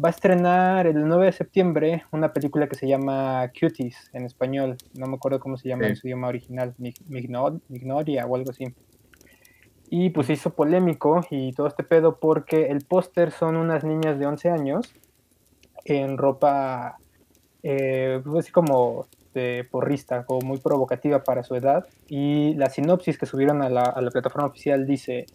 [0.03, 4.77] va a estrenar el 9 de septiembre una película que se llama Cuties en español,
[4.93, 8.73] no me acuerdo cómo se llama en su idioma original, Mignoria o algo así.
[9.89, 14.25] Y pues hizo polémico y todo este pedo porque el póster son unas niñas de
[14.25, 14.93] 11 años
[15.87, 16.97] en ropa,
[17.63, 21.85] eh, pues así como de porrista, como muy provocativa para su edad.
[22.07, 25.25] Y la sinopsis que subieron a la, plataforma oficial dice,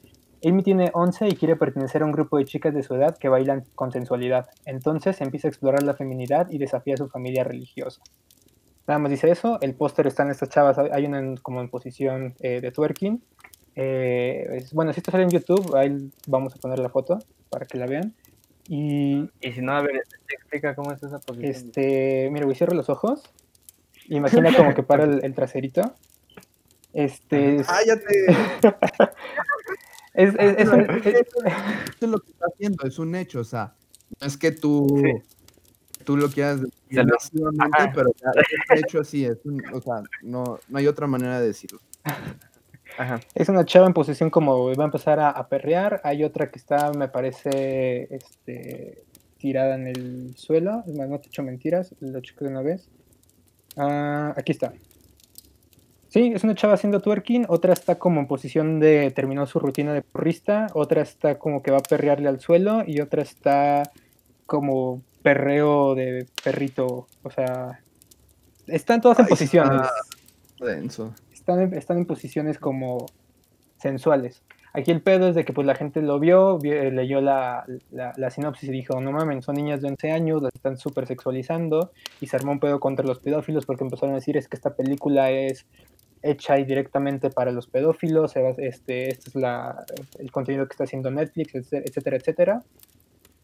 [0.45, 3.29] Amy tiene 11 y quiere pertenecer a un grupo de chicas de su edad que
[3.29, 4.49] bailan con sensualidad.
[4.67, 8.03] Entonces empieza a explorar la feminidad y desafía a su familia religiosa.
[8.87, 12.35] Nada más dice eso, el póster está en estas chavas, hay una como en posición
[12.41, 13.23] eh, de twerking.
[13.77, 17.79] Eh, bueno, si esto sale en YouTube, ahí vamos a poner la foto para que
[17.79, 18.15] la vean.
[18.69, 21.51] Y, y si no, a ver, te explica cómo es esa posición.
[21.51, 23.23] Este, mira, voy a cerrar los ojos.
[24.09, 25.95] Imagina como que para el, traserito.
[26.93, 27.57] Este.
[27.57, 27.69] Es...
[27.69, 28.27] Ah, ya te.
[30.15, 33.75] es, es, es, un, es, lo que está haciendo, es un hecho, o sea,
[34.21, 34.87] no es que tú,
[36.05, 37.07] tú lo quieras decir
[37.95, 38.31] pero ya,
[38.77, 41.81] hecho así, es un, o sea, no, no hay otra manera de decirlo.
[43.35, 46.01] Es una chava en posición como va a empezar a, perrear.
[46.05, 49.03] Hay otra que está, me parece, este,
[49.39, 50.83] tirada en el suelo.
[50.87, 52.89] No te echo mentiras, lo checo de una vez.
[53.77, 54.73] Ah, aquí está.
[56.09, 59.95] Sí, es una chava haciendo twerking, otra está como en posición de terminó su rutina
[59.95, 63.83] de porrista, otra está como que va a perrearle al suelo y otra está
[64.45, 67.81] como perreo de perrito, o sea,
[68.67, 69.89] están todas en posiciones.
[70.61, 71.15] Denso
[71.47, 73.07] están en, posiciones como
[73.77, 74.43] sensuales.
[74.75, 78.31] Aquí el pedo es de que pues la gente lo vio, eh, leyó la, la,
[78.31, 82.29] sinopsis y dijo, no mames, son niñas de 11 años, las están súper sexualizando y
[82.29, 85.31] se armó un pedo contra los pedófilos porque empezaron a decir es que esta película
[85.31, 85.67] es
[86.23, 89.85] hecha y directamente para los pedófilos, este, este es la,
[90.19, 92.63] el contenido que está haciendo Netflix, etcétera, etcétera.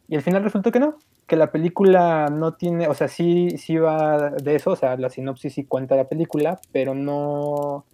[0.09, 0.97] Y al final resultó que no,
[1.27, 5.11] que la película no tiene, o sea, sí, sí va de eso, o sea, la
[5.11, 7.85] sinopsis sí cuenta la película, pero no,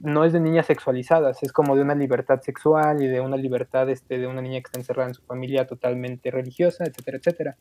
[0.00, 3.88] no es de niñas sexualizadas, es como de una libertad sexual y de una libertad
[3.88, 7.56] este, de una niña que está encerrada en su familia totalmente religiosa, etcétera, etcétera.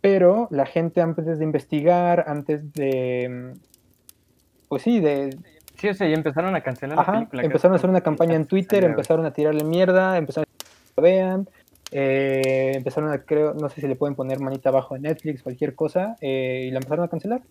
[0.00, 3.52] Pero la gente antes de investigar, antes de,
[4.68, 5.36] pues sí, de...
[5.76, 7.44] Sí, o sea, y empezaron a cancelar la película.
[7.44, 10.48] Empezaron a hacer una campaña en Twitter, empezaron a tirarle mierda, empezaron
[10.96, 11.48] a vean,
[11.90, 15.74] eh, empezaron a, creo, no sé si le pueden poner manita abajo en Netflix, cualquier
[15.74, 17.42] cosa, eh, y la empezaron a cancelar.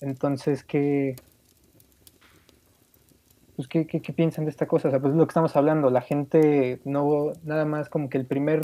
[0.00, 1.16] Entonces, ¿qué,
[3.56, 4.88] pues, ¿qué, qué, piensan de esta cosa?
[4.88, 5.88] O sea, pues es lo que estamos hablando.
[5.88, 8.60] La gente no, nada más como que el primer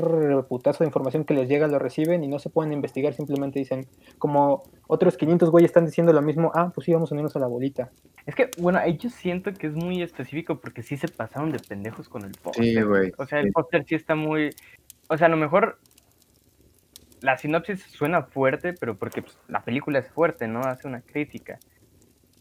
[0.48, 3.86] putazo de información que les llega lo reciben y no se pueden investigar, simplemente dicen,
[4.18, 7.38] como otros 500 güeyes están diciendo lo mismo, ah, pues sí, vamos a unirnos a
[7.38, 7.90] la bolita.
[8.26, 11.60] Es que, bueno, ahí yo siento que es muy específico porque sí se pasaron de
[11.60, 12.64] pendejos con el póster.
[12.64, 13.12] Sí, güey.
[13.16, 14.50] O sea, el póster sí está muy,
[15.10, 15.80] o sea, a lo mejor
[17.20, 20.60] la sinopsis suena fuerte, pero porque pues, la película es fuerte, ¿no?
[20.60, 21.58] Hace una crítica.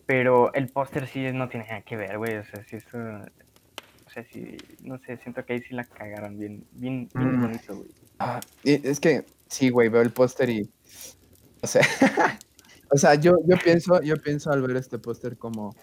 [0.06, 2.38] Pero el póster sí no tiene nada que ver, güey.
[2.38, 2.86] O sea, sí es...
[2.94, 7.42] O sea, sí, no sé, siento que ahí sí la cagaron bien, bien, bien mm.
[7.42, 7.90] bonito, güey.
[8.20, 10.70] Ah, es que, sí, güey, veo el póster y...
[11.62, 11.82] O sea,
[12.92, 15.76] o sea yo, yo, pienso, yo pienso al ver este póster como...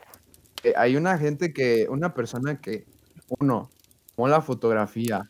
[0.76, 2.84] hay una gente que, una persona que,
[3.40, 3.70] uno,
[4.14, 5.28] como la fotografía,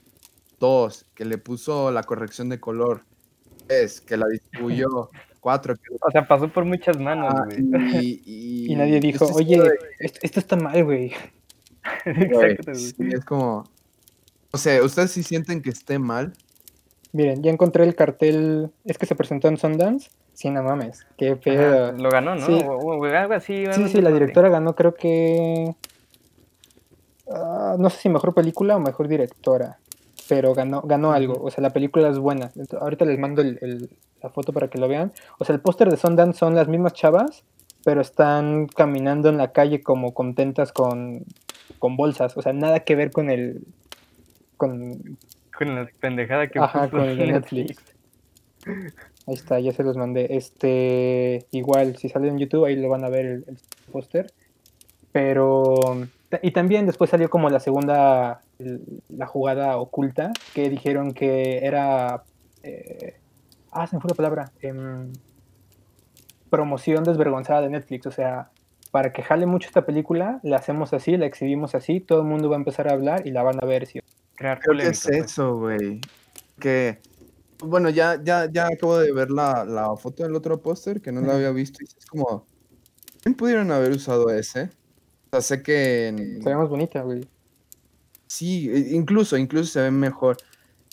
[0.58, 3.02] dos, que le puso la corrección de color,
[3.66, 5.74] tres, que la distribuyó, cuatro.
[5.76, 5.82] Que...
[6.00, 8.20] O sea, pasó por muchas manos, Ah, güey.
[8.24, 9.60] y, Y nadie dijo, oye,
[9.98, 11.12] esto, esto está mal, güey.
[12.04, 13.64] Exacto, sí, es como,
[14.50, 16.32] o sea, ¿ustedes sí sienten que esté mal?
[17.12, 20.10] Miren, ya encontré el cartel, es que se presentó en Sundance.
[20.34, 21.92] Sí, no mames, qué Ajá, pedo.
[21.92, 22.44] lo ganó, ¿no?
[22.44, 22.60] Sí.
[22.66, 23.64] O, o algo así.
[23.64, 25.74] algo Sí, la directora ganó, creo que.
[27.30, 29.78] ah, no sé si mejor película o mejor directora,
[30.28, 31.40] pero ganó, ganó algo.
[31.42, 32.50] O sea, la película es buena.
[32.80, 33.90] Ahorita les mando el- el-
[34.22, 35.12] la foto para que lo vean.
[35.38, 37.44] O sea, el póster de Sundance son las mismas chavas,
[37.84, 41.24] pero están caminando en la calle como contentas con,
[41.78, 42.36] con bolsas.
[42.36, 43.62] O sea, nada que ver con el.
[44.56, 45.18] Con,
[45.56, 47.76] Con la pendejada que Ajá, puso con el Netflix.
[49.28, 50.36] Ahí está, ya se los mandé.
[50.36, 53.58] Este, igual, si sale en YouTube, ahí lo van a ver el, el
[53.92, 54.32] póster.
[55.12, 56.06] Pero,
[56.42, 58.42] y también después salió como la segunda,
[59.08, 62.24] la jugada oculta, que dijeron que era,
[62.62, 63.16] eh,
[63.70, 65.12] ah, se me fue la palabra, Em,
[66.50, 68.06] promoción desvergonzada de Netflix.
[68.06, 68.50] O sea,
[68.90, 72.48] para que jale mucho esta película, la hacemos así, la exhibimos así, todo el mundo
[72.48, 73.86] va a empezar a hablar y la van a ver.
[73.86, 74.00] ¿sí?
[74.34, 75.16] Crear Creo que es pues.
[75.24, 76.00] eso, güey.
[76.58, 76.98] Que,
[77.62, 81.20] bueno, ya, ya, ya acabo de ver la, la foto del otro póster, que no
[81.20, 81.30] Ujú.
[81.30, 82.46] había visto, y es como,
[83.22, 84.70] ¿quién pudieron haber usado ese?
[85.40, 87.26] Sea, sé que en- Se ve más bonita, güey.
[88.26, 90.36] sí, e- incluso, incluso se ve mejor.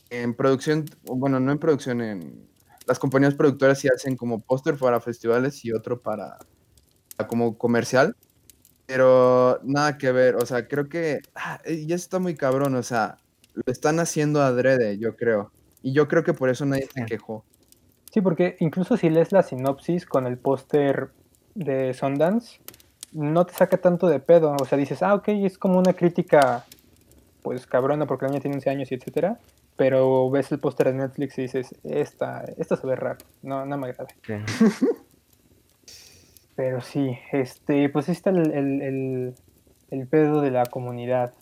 [0.10, 2.48] En producción, bueno, no en producción, en
[2.86, 6.38] las compañías productoras sí hacen como póster para festivales y otro para,
[7.28, 8.16] como comercial,
[8.86, 12.84] pero nada que ver, o sea, creo que ah, eh, ya está muy cabrón, o
[12.84, 13.18] sea,
[13.54, 15.52] lo están haciendo adrede, yo creo.
[15.82, 17.44] Y yo creo que por eso nadie se quejó.
[18.12, 21.10] Sí, porque incluso si lees la sinopsis con el póster
[21.56, 22.60] de Sundance,
[23.14, 24.56] no te saca tanto de pedo.
[24.60, 26.66] O sea, dices, ah, ok, es como una crítica,
[27.42, 29.40] pues cabrona porque la niña tiene 11 años y etcétera.
[29.76, 33.18] Pero ves el póster de Netflix y dices, esta, esta se ve raro.
[33.42, 34.08] No, no me agrada.
[34.26, 34.34] Sí.
[36.56, 39.36] Pero sí, este, pues ahí está el, el, el-
[39.90, 41.34] el pedo de la comunidad.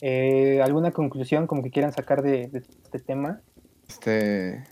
[0.00, 3.40] Eh, ¿Alguna conclusión como que quieran sacar de, de este tema?
[3.88, 4.64] Este,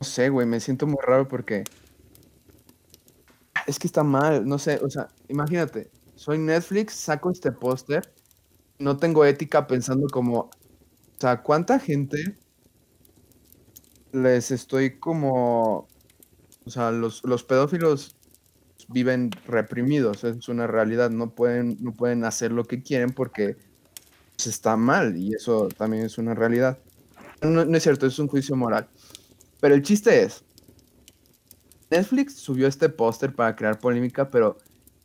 [0.00, 1.64] no sé, güey, me siento muy raro porque
[3.66, 8.12] es que está mal, no sé, o sea, imagínate, soy Netflix, saco este póster,
[8.78, 10.50] no tengo ética pensando como, o
[11.18, 12.36] sea, ¿cuánta gente
[14.12, 15.88] les estoy como,
[16.64, 18.16] o sea, los, los pedófilos
[18.88, 23.56] viven reprimidos, es una realidad, no pueden, no pueden hacer lo que quieren porque
[24.36, 26.78] está mal y eso también es una realidad.
[27.42, 28.88] No, no es cierto, es un juicio moral.
[29.60, 30.44] Pero el chiste es,
[31.90, 34.58] Netflix subió este póster para crear polémica, pero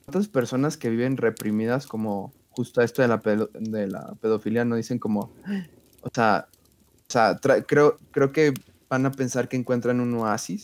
[0.06, 4.76] ¿cuántas personas que viven reprimidas como justo esto de la, pedo- de la pedofilia no
[4.76, 5.32] dicen como,
[6.02, 6.48] o sea,
[7.08, 7.38] o sea
[7.68, 8.54] creo, creo que
[8.90, 10.64] van a pensar que encuentran un oasis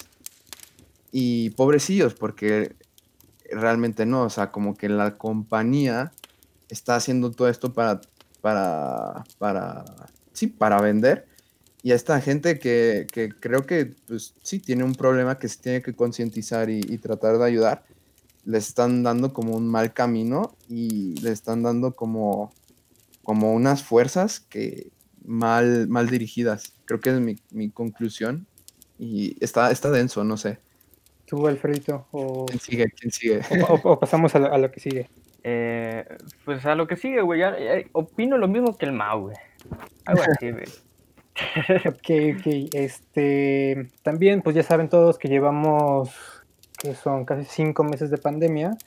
[1.11, 2.75] y pobrecillos, porque
[3.49, 6.13] realmente no, o sea, como que la compañía
[6.69, 7.99] está haciendo todo esto para,
[8.39, 9.83] para, para,
[10.31, 11.27] sí, para vender.
[11.83, 15.59] Y a esta gente que, que creo que, pues sí, tiene un problema que se
[15.59, 17.83] tiene que concientizar y tratar de ayudar,
[18.45, 22.51] le están dando como un mal camino y le están dando como,
[23.23, 24.87] como unas fuerzas que
[25.23, 26.73] mal, mal dirigidas.
[26.85, 28.47] Creo que es mi, mi conclusión.
[28.97, 30.59] Y está, está denso, no sé.
[31.25, 32.07] ¿Tú, Alfredito?
[32.11, 32.85] ¿O, ¿Quién sigue?
[32.99, 33.41] ¿Quién sigue?
[33.69, 35.09] o- o pasamos a lo, a lo que sigue?
[35.43, 36.05] Eh,
[36.45, 37.39] pues a lo que sigue, güey.
[37.39, 39.35] ya- ya opino lo mismo que el Mau, güey.
[40.05, 40.65] Algo así, güey.
[41.85, 42.69] Ok, ok.
[42.73, 46.09] Este, también, pues ya saben todos que llevamos,
[46.89, 48.77] son casi cinco meses de pandemia.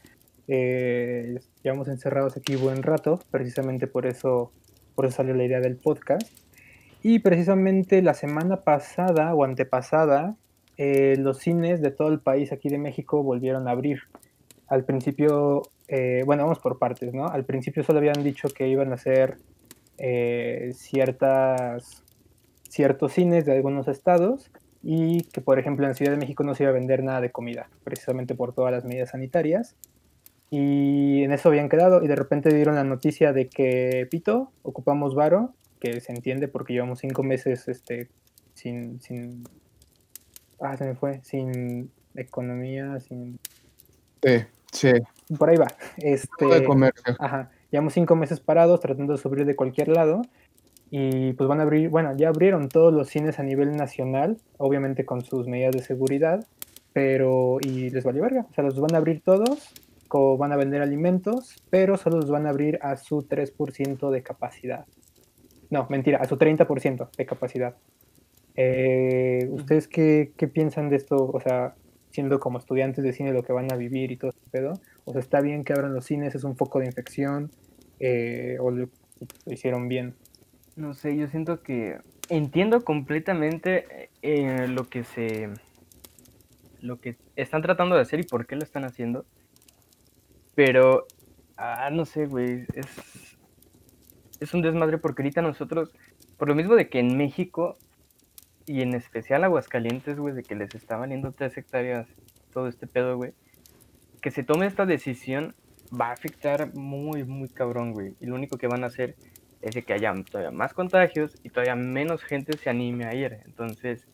[0.49, 4.53] Eh, llevamos encerrados aquí buen rato, precisamente por eso,
[4.95, 6.26] por eso salió la idea del podcast.
[7.03, 10.36] Y precisamente la semana pasada o antepasada,
[10.76, 14.01] eh, los cines de todo el país aquí de México volvieron a abrir.
[14.66, 17.26] Al principio, eh, bueno, vamos por partes, ¿no?
[17.26, 19.38] Al principio solo habían dicho que iban a hacer
[20.72, 22.03] ciertas
[22.68, 24.51] ciertos cines de algunos estados
[24.85, 27.30] y que, por ejemplo, en Ciudad de México no se iba a vender nada de
[27.30, 29.76] comida, precisamente por todas las medidas sanitarias.
[30.51, 35.14] Y en eso habían quedado y de repente dieron la noticia de que Pito, ocupamos
[35.14, 38.09] varo, que se entiende porque llevamos cinco meses este,
[38.53, 39.45] sin, sin...
[40.61, 43.39] Ah, se me fue, sin economía, sin...
[44.22, 44.93] Sí, sí.
[45.39, 45.66] Por ahí va.
[45.97, 47.16] de Este, comercio.
[47.18, 50.22] Ajá, llevamos cinco meses parados tratando de subir de cualquier lado
[50.91, 55.05] y pues van a abrir, bueno, ya abrieron todos los cines a nivel nacional, obviamente
[55.05, 56.47] con sus medidas de seguridad,
[56.93, 59.74] pero y les valió verga, o sea, los van a abrir todos,
[60.39, 64.87] van a vender alimentos, pero solo los van a abrir a su 3% de capacidad.
[65.70, 67.74] no, mentira, a su 30% de capacidad.
[68.55, 71.16] Eh, ¿Ustedes qué, qué, piensan de esto?
[71.16, 71.74] O sea,
[72.11, 74.74] siendo como estudiantes de cine lo que van a vivir y todo ese pedo.
[75.05, 76.35] O sea, ¿está bien que abran los cines?
[76.37, 77.51] ¿Es un foco de infección?
[77.99, 78.89] Eh, ¿O lo,
[79.47, 80.14] hicieron bien?
[80.77, 85.51] No sé, yo siento que entiendo completamente eh, lo que se...
[86.81, 89.25] lo que están tratando de hacer y por qué lo están haciendo.
[90.55, 91.07] Pero,
[91.57, 92.87] ah, no sé, güey, es,
[94.41, 95.93] es un desmadre porque ahorita nosotros,
[96.37, 97.77] por lo mismo de que en México
[98.66, 102.09] y en especial Aguascalientes, güey, de que les está valiendo tres hectáreas
[102.53, 103.33] todo este pedo, güey,
[104.20, 105.55] que se tome esta decisión
[106.01, 108.14] va a afectar muy, muy cabrón, güey.
[108.20, 109.16] Y lo único que van a hacer
[109.64, 113.38] es de que haya todavía más contagios y todavía menos gente se anime a ir.
[113.46, 114.06] Entonces,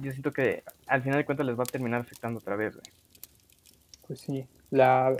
[0.00, 2.84] yo siento que al final de cuentas les va a terminar afectando otra vez, güey.
[4.06, 5.16] Pues sí, la,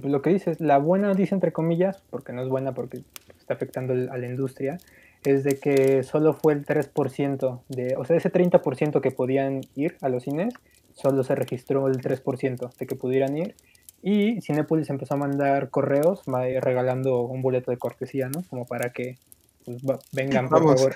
[0.00, 3.02] lo que dices, la buena noticia entre comillas, porque no es buena porque
[3.38, 4.78] está afectando a la industria,
[5.24, 9.96] es de que solo fue el 3% de, o sea, ese 30% que podían ir
[10.00, 10.54] a los cines,
[10.94, 13.54] solo se registró el 3% de que pudieran ir.
[14.02, 18.42] Y Cinepolis empezó a mandar correos regalando un boleto de cortesía, ¿no?
[18.50, 19.16] Como para que
[19.64, 19.80] pues,
[20.12, 20.94] vengan, por favor.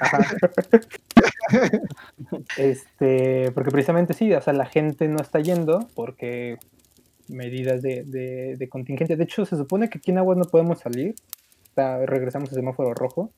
[2.56, 6.58] este, porque precisamente sí, o sea, la gente no está yendo porque
[7.28, 9.16] medidas de, de, de contingencia.
[9.16, 11.14] De hecho, se supone que aquí en Aguas no podemos salir.
[11.76, 13.30] regresamos al semáforo rojo.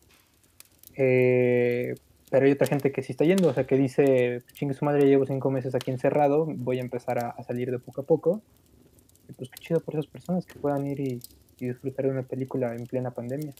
[0.97, 1.95] Eh,
[2.31, 5.07] pero hay otra gente que sí está yendo, o sea, que dice, chingue su madre,
[5.07, 8.43] llevo cinco meses aquí encerrado, voy a empezar a, salir de poco a poco.
[9.29, 11.21] Y pues qué chido por esas personas que puedan ir y,
[11.59, 13.53] disfrutar de una película en plena pandemia.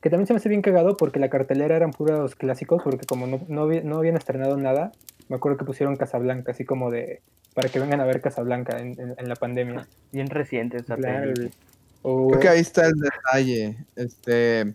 [0.00, 3.26] Que también se me hace bien cagado porque la cartelera eran puros clásicos, porque como
[3.26, 4.92] no, no, habían estrenado nada,
[5.28, 7.20] me acuerdo que pusieron Casablanca, así como de,
[7.54, 9.86] para que vengan a ver Casablanca en, en, la pandemia.
[10.12, 11.34] Bien reciente esa claro.
[12.02, 13.76] Creo que ahí está el detalle.
[13.94, 14.74] Este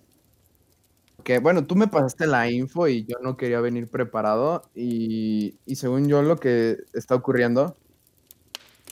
[1.24, 6.08] que bueno, tú me pasaste la info y yo no quería venir preparado y, según
[6.08, 7.76] yo lo que está ocurriendo,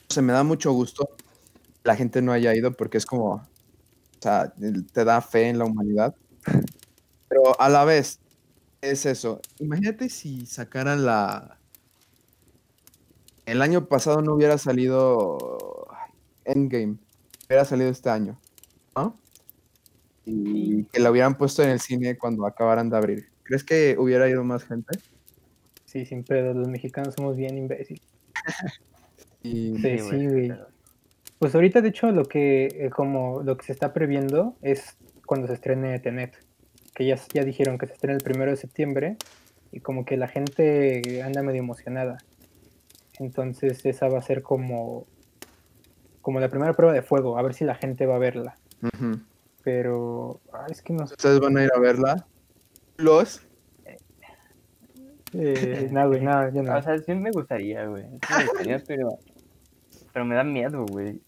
[0.10, 1.10] se me da mucho gusto
[1.84, 3.48] la gente no haya ido porque es como, o
[4.20, 4.54] sea,
[4.94, 6.16] te da fe en la humanidad.
[7.30, 8.20] Pero a la vez,
[8.82, 9.40] es eso.
[9.60, 11.58] Imagínate si sacaran la...
[13.46, 15.88] El año pasado no hubiera salido
[16.46, 16.98] Endgame,
[17.48, 18.40] hubiera salido este año,
[18.96, 19.18] ¿no?
[20.30, 23.30] y que la hubieran puesto en el cine cuando acabaran de abrir.
[23.44, 25.00] ¿Crees que hubiera ido más gente?
[25.86, 28.04] Sí, sin pedo, los mexicanos somos bien imbéciles.
[29.44, 30.54] sí, sí, güey.
[31.40, 35.48] Pues ahorita, de hecho, lo que eh, como lo que se está previendo es cuando
[35.48, 36.36] se estrene Tenet,
[36.94, 39.18] que ya, ya dijeron que se estrena el primero de septiembre
[39.72, 42.18] y como que la gente anda medio emocionada.
[43.20, 45.06] Entonces esa va a ser como,
[46.22, 48.58] como la primera prueba de fuego, a ver si la gente va a verla.
[49.64, 51.14] Pero es que no sé.
[51.14, 52.28] ¿Ustedes van a ir a verla?
[52.98, 53.46] ¿Los?
[55.34, 56.76] Eh, nada, güey, nada, yo no.
[56.76, 58.04] O sea, sí me gustaría, güey.
[58.04, 59.20] Sí me gustaría, pero,
[60.20, 61.22] pero me da miedo, güey.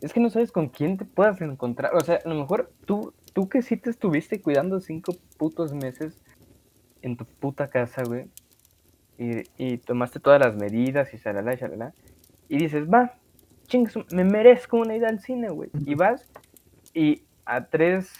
[0.00, 1.92] Es que no sabes con quién te puedas encontrar.
[1.96, 6.22] O sea, a lo mejor tú, tú que sí te estuviste cuidando cinco putos meses
[7.02, 8.26] en tu puta casa, güey.
[9.18, 11.94] Y, y tomaste todas las medidas y shalala, shalala.
[12.48, 13.14] Y dices, va,
[13.66, 15.70] chingas, me merezco una ida al cine, güey.
[15.84, 16.24] Y vas
[16.94, 18.12] y a tres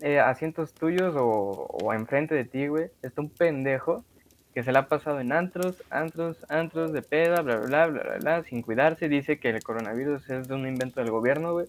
[0.00, 4.04] eh, asientos tuyos o, o, enfrente de ti, güey, está un pendejo
[4.54, 8.16] que se la ha pasado en antros, antros, antros de peda, bla, bla, bla, bla,
[8.18, 9.08] bla, sin cuidarse.
[9.08, 11.66] Dice que el coronavirus es de un invento del gobierno, güey.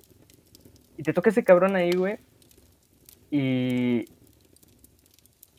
[0.97, 2.17] Y te toca ese cabrón ahí, güey.
[3.29, 4.05] Y.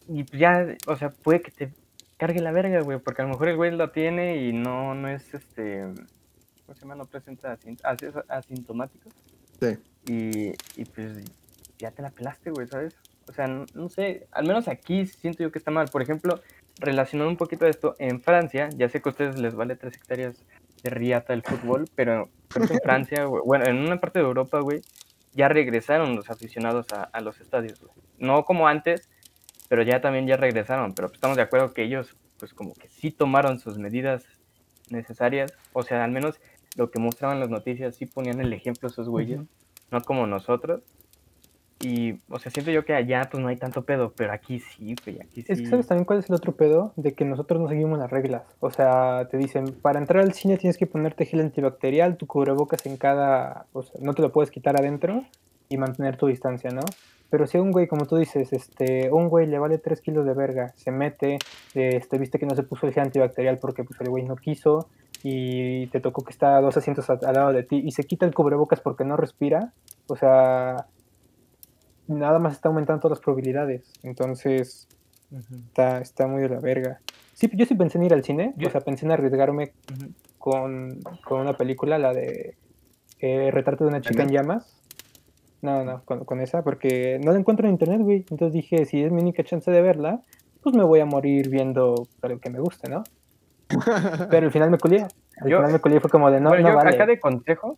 [0.08, 1.72] Y ya, o sea, puede que te
[2.16, 5.08] cargue la verga, güey, porque a lo mejor el güey lo tiene y no, no
[5.08, 5.84] es este.
[6.66, 6.96] ¿Cómo se llama?
[6.96, 7.56] No presenta
[8.28, 9.10] asintomático.
[9.60, 9.78] Sí.
[10.06, 10.48] Y,
[10.80, 11.24] y pues
[11.78, 12.96] ya te la pelaste, güey, ¿sabes?
[13.28, 15.88] O sea, no, sé, al menos aquí siento yo que está mal.
[15.88, 16.40] Por ejemplo,
[16.82, 20.36] relacionando un poquito esto, en Francia, ya sé que a ustedes les vale tres hectáreas
[20.82, 24.60] de riata el fútbol, pero creo que en Francia, bueno, en una parte de Europa,
[24.60, 24.82] güey,
[25.32, 27.92] ya regresaron los aficionados a, los estadios, güey.
[28.18, 29.08] No como antes,
[29.68, 30.92] pero ya también ya regresaron.
[30.92, 34.24] Pero estamos de acuerdo que ellos, pues como que sí tomaron sus medidas
[34.90, 35.54] necesarias.
[35.72, 36.38] O sea, al menos
[36.76, 39.40] lo que mostraban las noticias, sí ponían el ejemplo esos güeyes,
[39.90, 40.82] no como nosotros.
[41.82, 44.94] Y, o sea, siento yo que allá pues no hay tanto pedo, pero aquí sí,
[45.04, 45.52] güey, aquí sí.
[45.52, 48.10] Es que sabes también cuál es el otro pedo, de que nosotros no seguimos las
[48.10, 48.44] reglas.
[48.60, 52.86] O sea, te dicen, para entrar al cine tienes que ponerte gel antibacterial, tu cubrebocas
[52.86, 55.24] en cada, o sea, no te lo puedes quitar adentro
[55.68, 56.82] y mantener tu distancia, ¿no?
[57.30, 60.26] Pero si a un güey, como tú dices, este, un güey le vale 3 kilos
[60.26, 61.38] de verga, se mete,
[61.74, 64.88] este, viste que no se puso el gel antibacterial porque pues el güey no quiso
[65.22, 68.26] y te tocó que está a dos asientos al lado de ti y se quita
[68.26, 69.72] el cubrebocas porque no respira,
[70.08, 70.88] o sea,
[72.12, 73.92] nada más está aumentando las probabilidades.
[74.02, 74.88] Entonces,
[75.68, 77.00] está, está muy de la verga.
[77.34, 79.72] Sí, yo sí pensé en ir al cine, o sea, pensé en arriesgarme
[80.38, 82.56] con, con, una película, la de
[83.20, 84.78] eh, Retrato de una chica en llamas.
[85.62, 88.24] No, no, con, con, esa, porque no la encuentro en internet, güey.
[88.30, 90.20] Entonces dije, si es mi única chance de verla,
[90.62, 93.04] pues me voy a morir viendo algo que me guste, ¿no?
[94.30, 95.06] Pero al final me culié.
[95.40, 96.90] Al yo, final me culié fue como de no, bueno, no yo vale.
[96.94, 97.76] acá de consejo,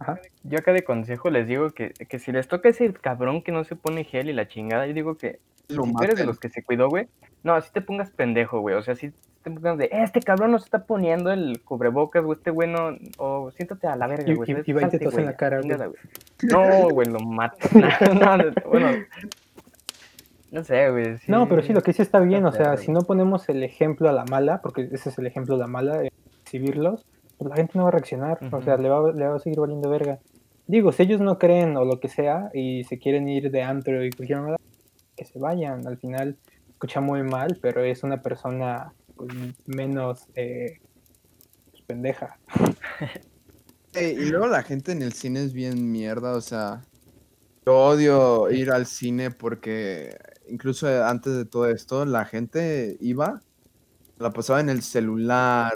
[0.00, 0.18] Ajá.
[0.44, 3.64] yo acá de consejo les digo que, que, si les toca ese cabrón que no
[3.64, 6.48] se pone gel y la chingada, yo digo que Lo si eres de los que
[6.48, 7.06] se cuidó, güey,
[7.42, 8.74] no, así te pongas pendejo, güey.
[8.74, 12.38] O sea, si te pongas de, este cabrón no se está poniendo el cubrebocas, güey,
[12.38, 14.50] este güey no, o siéntate a la verga, güey.
[14.50, 15.76] Y, va y te en la cara, güey.
[16.42, 17.56] No, güey, lo mato.
[18.20, 18.88] no, no, bueno,
[20.50, 21.18] no sé, güey.
[21.18, 23.62] Sí, no, pero sí, lo que sí está bien, o sea, si no ponemos el
[23.62, 26.02] ejemplo a la mala, porque ese es el ejemplo de la mala,
[26.44, 28.58] exhibirlos, pues la gente no va a reaccionar, uh -huh.
[28.58, 30.18] o sea, le va, le va a seguir valiendo verga.
[30.66, 34.04] Digo, si ellos no creen o lo que sea y se quieren ir de antro
[34.04, 34.58] y cualquier manera,
[35.16, 35.86] que se vayan.
[35.86, 36.38] Al final,
[36.70, 39.34] escucha muy mal, pero es una persona pues,
[39.66, 40.78] menos eh,
[41.70, 42.38] pues, pendeja.
[43.92, 46.82] Hey, y luego la gente en el cine es bien mierda, o sea,
[47.66, 50.16] yo odio ir al cine porque
[50.48, 53.42] incluso antes de todo esto, la gente iba,
[54.20, 55.72] la pasaba en el celular.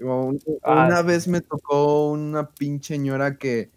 [0.00, 1.30] Una, ah, vez sí.
[1.30, 3.70] me tocó una pinche señora que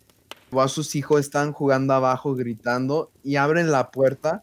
[0.51, 4.41] a sus hijos estaban jugando abajo gritando y abren la puerta,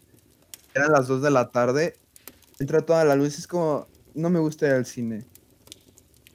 [0.73, 1.95] eran las 2 de la tarde,
[2.59, 5.25] entra toda la luz, es como, no me gusta ir al cine.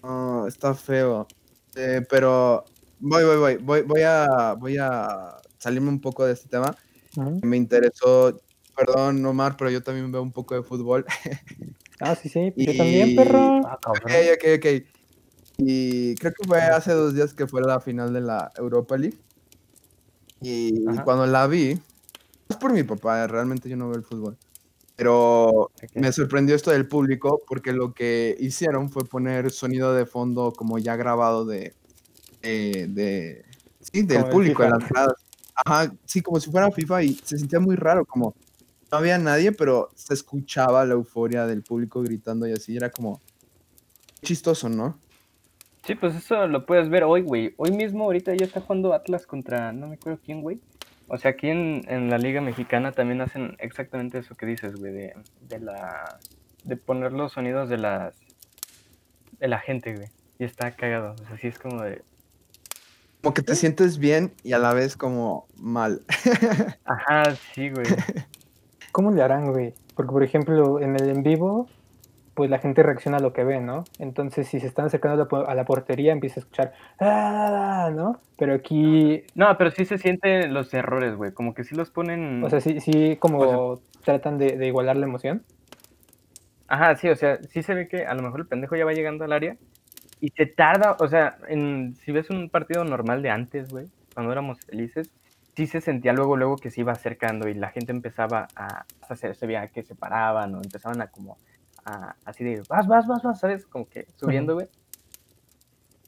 [0.03, 1.27] Oh, está feo.
[1.75, 2.65] Eh, pero
[3.01, 6.77] voy, voy, voy, voy, voy a, voy a salirme un poco de este tema.
[7.17, 7.45] Uh -huh.
[7.45, 8.41] Me interesó,
[8.77, 11.05] perdón, Omar, pero yo también veo un poco de fútbol.
[12.03, 12.67] Ah, sí, sí, y...
[12.67, 13.61] yo también, perro.
[13.67, 14.67] Ah, ok, ok, ok.
[15.59, 19.19] Y creo que fue hace dos días que fue la final de la Europa League.
[20.41, 21.79] Y, y cuando la vi,
[22.49, 24.37] es por mi papá, realmente yo no veo el fútbol.
[24.97, 25.89] Pero okay.
[25.95, 30.79] me sorprendió esto del público porque lo que hicieron fue poner sonido de fondo como
[30.79, 31.75] ya grabado de,
[32.43, 33.45] de, de
[33.81, 34.85] sí, del como público, de las.
[35.65, 38.35] Ajá, sí, como si fuera FIFA y se sentía muy raro, como
[38.93, 43.23] no había nadie, pero se escuchaba la euforia del público gritando y así, era como
[44.23, 44.99] chistoso, ¿no?
[45.87, 47.55] Sí, pues eso lo puedes ver hoy, güey.
[47.57, 50.61] Hoy mismo, ahorita ya está jugando Atlas contra, no me acuerdo quién, güey.
[51.09, 54.93] O sea, aquí en, en, la Liga Mexicana también hacen exactamente eso que dices, güey,
[54.93, 56.19] de, de la...
[56.65, 58.15] de poner los sonidos de las...
[59.41, 60.09] de la gente, güey.
[60.39, 62.03] Y está cagado, o sea, sí es como de...
[63.23, 66.03] Como que te sientes bien y a la vez como mal.
[66.85, 67.87] Ajá, sí, güey.
[68.93, 69.75] ¿Cómo le harán, güey?
[69.97, 71.69] Porque, por ejemplo, en el en vivo,
[72.35, 73.85] pues la gente reacciona a lo que ve, ¿no?
[73.99, 77.91] Entonces, si se están acercando a la portería, empieza a escuchar, ¡ah!
[77.95, 78.21] ¿no?
[78.39, 79.25] Pero aquí...
[79.35, 81.33] No, pero sí se sienten los errores, güey.
[81.33, 82.45] Como que sí los ponen...
[82.45, 83.85] O sea, sí, sí como o sea...
[84.05, 85.43] tratan de, de, igualar la emoción.
[86.69, 88.93] Ajá, sí, o sea, sí se ve que a lo mejor el pendejo ya va
[88.93, 89.57] llegando al área
[90.23, 94.31] y se tarda, o sea, en, si ves un partido normal de antes, güey, cuando
[94.31, 95.11] éramos felices,
[95.55, 99.35] sí se sentía luego, luego que se iba acercando y la gente empezaba a hacer,
[99.35, 101.39] se veía que se paraban o empezaban a como,
[101.85, 103.67] a, así de, vas, vas, vas, vas, ¿sabes?
[103.67, 104.69] Como que subiendo, güey.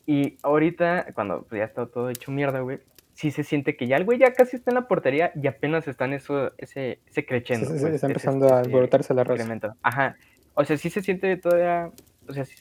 [0.07, 2.81] Y ahorita, cuando pues, ya está todo hecho mierda, güey,
[3.15, 5.89] sí se siente que ya el güey ya casi está en la portería y apenas
[5.89, 7.71] está en eso, ese, ese creciendo.
[7.71, 9.77] Sí, sí, está empezando ese, a alborotarse la raza.
[9.83, 10.17] Ajá.
[10.55, 11.91] O sea, sí se siente todavía,
[12.29, 12.55] o sea, sí,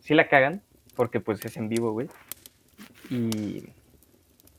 [0.00, 0.62] sí la cagan,
[0.94, 2.08] porque pues es en vivo, güey.
[3.10, 3.64] Y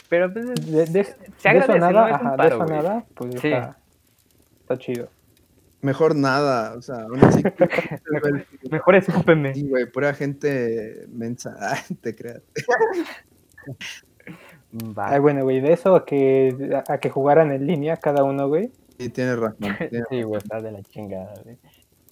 [0.09, 1.03] pero pues, de, de,
[1.37, 3.47] se agradece, de eso nada, no ajá, paro, de eso nada, pues sí.
[3.47, 3.77] está,
[4.61, 5.09] está chido.
[5.81, 7.43] Mejor nada, o sea, aún así.
[8.11, 9.53] mejor, mejor escúpeme.
[9.53, 11.55] Sí, güey, pura gente mensa,
[12.01, 12.41] te creas.
[14.97, 18.71] Ay, bueno, güey, de eso a que, a que jugaran en línea cada uno, güey.
[18.97, 19.57] Sí, tienes razón.
[19.59, 21.57] Tienes sí, güey, está de la chingada, güey.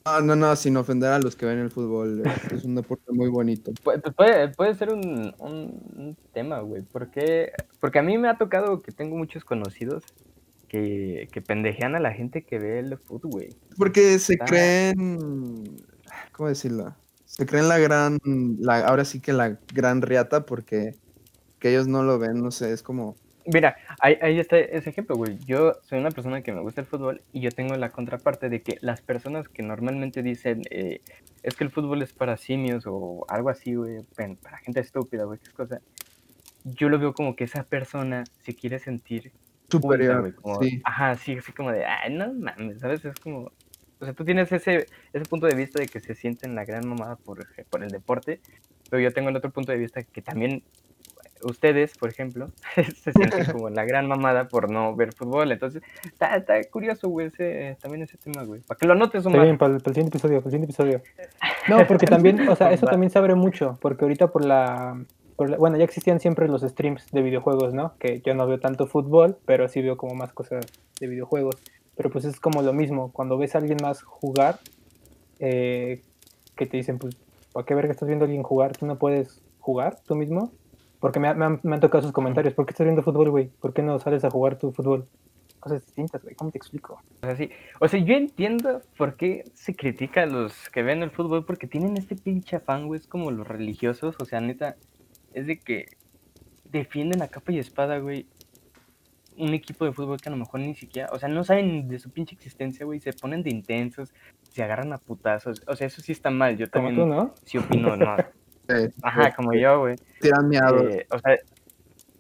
[0.05, 2.23] No, no, no, sin ofender a los que ven el fútbol.
[2.51, 3.71] Es un deporte muy bonito.
[3.83, 6.81] Puede, puede, puede ser un, un, un tema, güey.
[6.81, 10.03] Porque, porque a mí me ha tocado que tengo muchos conocidos
[10.67, 13.55] que, que pendejean a la gente que ve el fútbol, güey.
[13.77, 14.45] Porque se Está...
[14.45, 15.77] creen.
[16.33, 16.95] ¿Cómo decirlo?
[17.25, 18.19] Se creen la gran.
[18.59, 20.95] La, ahora sí que la gran riata porque
[21.59, 23.15] que ellos no lo ven, no sé, es como.
[23.45, 25.37] Mira, ahí, ahí, está ese ejemplo, güey.
[25.45, 28.61] Yo soy una persona que me gusta el fútbol y yo tengo la contraparte de
[28.61, 31.01] que las personas que normalmente dicen eh,
[31.41, 34.03] es que el fútbol es para simios o algo así, güey,
[34.41, 35.81] para gente estúpida, güey, qué cosa.
[36.63, 39.31] Yo lo veo como que esa persona se quiere sentir
[39.69, 40.81] superior, güey, como, sí.
[40.85, 43.03] Ajá, sí, así como de, ay, no mames, ¿sabes?
[43.03, 43.51] Es como,
[43.99, 46.87] o sea, tú tienes ese, ese punto de vista de que se sienten la gran
[46.87, 48.39] mamada por, por el deporte,
[48.89, 50.63] pero yo tengo el otro punto de vista que también
[51.43, 55.51] ustedes, por ejemplo, se sienten como la gran mamada por no ver fútbol.
[55.51, 58.61] Entonces, está, está curioso, güey, ese, también ese tema, güey.
[58.61, 59.43] Para que lo notes, Está Omar.
[59.43, 61.01] bien, para el, para el siguiente episodio, para el siguiente episodio.
[61.67, 65.03] No, porque también, o sea, eso también se abre mucho, porque ahorita por la,
[65.35, 67.93] por la- bueno, ya existían siempre los streams de videojuegos, ¿no?
[67.99, 70.65] Que yo no veo tanto fútbol, pero sí veo como más cosas
[70.99, 71.55] de videojuegos.
[71.95, 74.59] Pero pues es como lo mismo, cuando ves a alguien más jugar,
[75.39, 76.01] eh,
[76.55, 77.15] que te dicen, pues,
[77.51, 78.75] ¿para qué verga estás viendo a alguien jugar?
[78.77, 80.51] ¿Tú no puedes jugar tú mismo?
[81.03, 83.49] Porque me, me han, me han tocado sus comentarios, ¿por qué estás viendo fútbol, güey?
[83.49, 85.05] ¿Por qué no sales a jugar tu fútbol?
[85.59, 87.01] Cosas distintas, güey, ¿cómo te explico?
[87.21, 87.49] O sea, sí.
[87.81, 91.67] O sea, yo entiendo por qué se critica a los que ven el fútbol, porque
[91.67, 94.77] tienen este pinche afán, güey, es como los religiosos, o sea, neta,
[95.33, 95.87] es de que
[96.71, 98.25] defienden a capa y espada, güey,
[99.37, 101.99] un equipo de fútbol que a lo mejor ni siquiera, o sea, no saben de
[101.99, 104.13] su pinche existencia, güey, se ponen de intensos,
[104.53, 107.35] se agarran a putazos, o sea, eso sí está mal, yo también tú, ¿no?
[107.43, 108.15] sí opino, no,
[108.70, 109.95] Eh, ajá, como yo, güey.
[110.22, 110.84] Tiran miados.
[110.84, 111.38] Eh, o sea,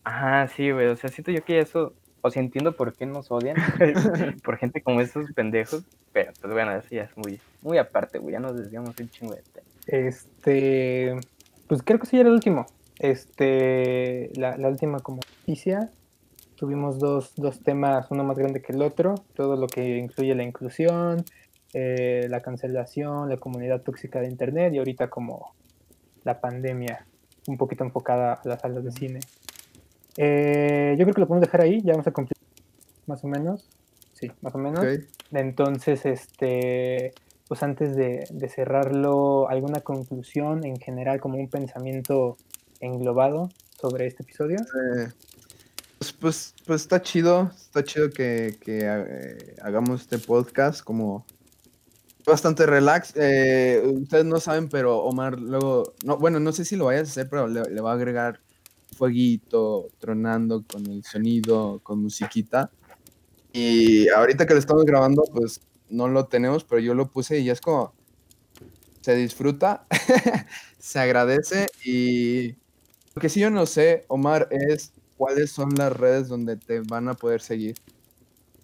[0.03, 0.87] ajá, sí, güey.
[0.87, 3.55] O sea, siento yo que eso, o sea, entiendo por qué nos odian,
[4.43, 8.33] por gente como esos pendejos, pero pues bueno, eso ya es muy, muy aparte, güey.
[8.33, 9.43] Ya nos desviamos un chingo de.
[9.87, 11.15] Este,
[11.67, 12.65] pues creo que sí era el último.
[12.99, 15.89] Este, la, la última como noticia.
[16.55, 19.15] Tuvimos dos, dos temas, uno más grande que el otro.
[19.35, 21.25] Todo lo que incluye la inclusión,
[21.73, 25.55] eh, la cancelación, la comunidad tóxica de internet y ahorita como
[26.23, 27.05] la pandemia,
[27.47, 29.19] un poquito enfocada a las salas de cine.
[30.17, 32.37] Eh, yo creo que lo podemos dejar ahí, ya vamos a cumplir
[33.07, 33.69] más o menos.
[34.13, 34.85] Sí, más o menos.
[35.31, 37.13] Entonces, este,
[37.47, 42.37] pues antes de, de cerrarlo, ¿alguna conclusión en general, como un pensamiento
[42.79, 43.49] englobado
[43.79, 44.57] sobre este episodio?
[44.59, 45.09] Eh,
[45.97, 51.25] pues, pues, pues está chido, está chido que, que, eh, hagamos este podcast como
[52.25, 53.13] bastante relax.
[53.15, 57.11] Eh, ustedes no saben, pero Omar luego, no, bueno, no sé si lo vayas a
[57.11, 58.39] hacer, pero le, le va a agregar
[58.97, 62.69] fueguito, tronando con el sonido, con musiquita.
[63.51, 67.45] Y ahorita que lo estamos grabando, pues no lo tenemos, pero yo lo puse y
[67.45, 67.93] ya es como,
[69.01, 69.85] se disfruta,
[70.79, 72.55] se agradece y
[73.15, 77.07] lo que sí yo no sé, Omar, es cuáles son las redes donde te van
[77.09, 77.75] a poder seguir.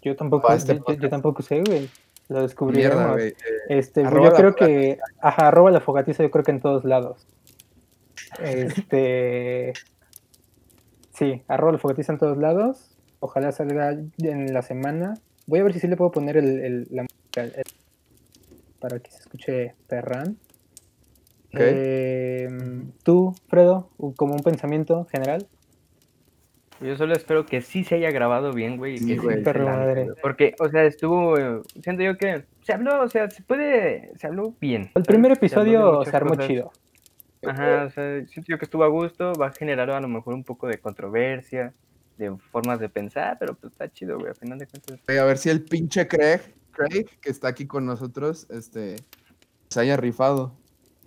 [0.02, 1.90] Yo tampoco, este yo- yo, tampoco sé, güey.
[2.30, 3.20] Lo descubriremos.
[3.20, 3.36] eh,
[3.70, 7.28] Este, Arroba yo creo que, ajá, arroba la fogatiza, yo creo que en todos lados.
[8.40, 9.74] Este,
[11.14, 12.96] sí, arroba la fogatiza en todos lados.
[13.20, 15.16] Ojalá salga en la semana.
[15.48, 17.64] Voy a ver si sí le puedo poner el, el- la música el-
[18.80, 20.38] para que se escuche perrán.
[21.54, 21.60] Ok.
[21.60, 25.48] Em, Tú, Fredo, como un pensamiento general.
[26.82, 28.98] Yo solo espero que sí se haya grabado bien, güey.
[28.98, 29.44] Sí, que güey.
[29.44, 30.08] Perro madre.
[30.22, 34.28] Porque, o sea, estuvo, eh, siento yo que se habló, o sea, se puede, se
[34.28, 34.90] habló bien.
[34.96, 36.48] El primer episodio se armó cosas.
[36.48, 36.72] chido.
[37.46, 40.34] Ajá, o sea, siento yo que estuvo a gusto, va a generar a lo mejor
[40.34, 41.74] un poco de controversia,
[42.18, 45.00] de formas de pensar, pero pues está chido, güey, al final de cuentas.
[45.08, 48.98] a ver si el pinche Craig, Craig, que está aquí con nosotros, este,
[49.70, 50.54] se haya rifado.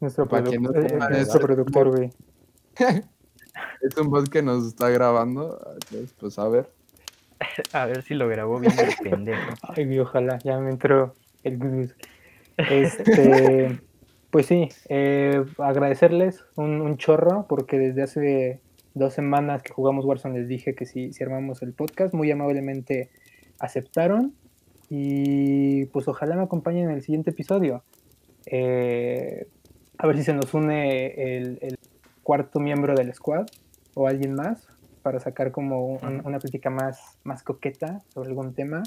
[0.01, 2.11] Nuestro, produ- eh, eh, nuestro productor, güey.
[3.83, 5.61] Es un bot que nos está grabando.
[5.75, 6.71] Entonces, pues a ver.
[7.73, 9.55] A ver si lo grabó bien el pendejo.
[9.63, 11.95] Ay, ojalá, ya me entró el gus.
[12.57, 13.81] Este,
[14.31, 18.61] pues sí, eh, agradecerles un, un chorro, porque desde hace
[18.95, 23.11] dos semanas que jugamos Warzone les dije que si, si armamos el podcast, muy amablemente
[23.59, 24.35] aceptaron.
[24.89, 27.83] Y pues ojalá me acompañen en el siguiente episodio.
[28.47, 29.47] Eh,
[29.99, 31.79] a ver si se nos une el, el
[32.23, 33.47] cuarto miembro del squad
[33.95, 34.67] o alguien más
[35.03, 38.83] para sacar como un- una plática más, más coqueta sobre algún tema.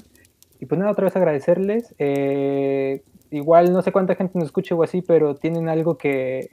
[0.58, 1.94] Y pues nada, otra vez agradecerles.
[1.98, 6.50] Eh, igual no sé cuánta gente nos escuche o así, pero tienen algo que,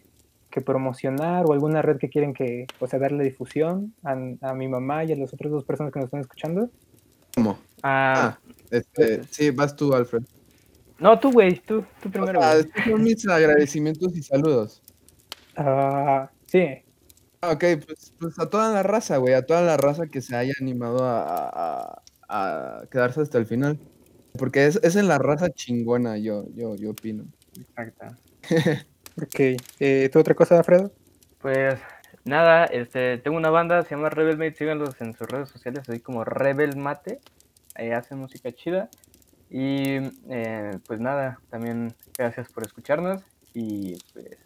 [0.50, 4.12] que promocionar o alguna red que quieren que, o sea, darle difusión a,
[4.50, 6.70] a mi mamá y a las otras dos personas que nos están escuchando.
[7.36, 7.58] ¿Cómo?
[7.82, 8.40] Ah, Ah,
[8.70, 10.24] este, sí, vas tú, Alfred.
[11.00, 12.62] no, tú, güey, tú, tú O primero, sea, güey.
[12.66, 14.82] estos son mis agradecimientos y saludos.
[15.56, 16.83] Ah, sí, Ah,
[17.52, 20.54] Ok, pues, pues a toda la raza, güey, a toda la raza que se haya
[20.62, 23.78] animado a, a- a quedarse hasta el final.
[24.40, 27.26] Porque es, es en la raza chingona, yo, yo, yo opino.
[27.60, 28.06] Exacto.
[29.22, 29.40] ok.
[29.80, 30.92] Eh, ¿Tú otra cosa, Alfredo?
[31.42, 31.80] Pues
[32.24, 36.00] nada, este, tengo una banda, se llama Rebel Mate, síganlos en sus redes sociales, así
[36.00, 37.20] como Rebel Mate,
[37.76, 38.90] ahí hacen música chida.
[39.50, 39.98] Y
[40.30, 43.22] eh, pues nada, también gracias por escucharnos
[43.54, 44.38] y pues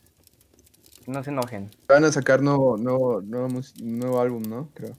[1.07, 1.69] no se enojen.
[1.87, 3.47] Van a sacar nuevo, nuevo, nuevo,
[3.81, 4.69] nuevo álbum, ¿no?
[4.73, 4.93] Creo.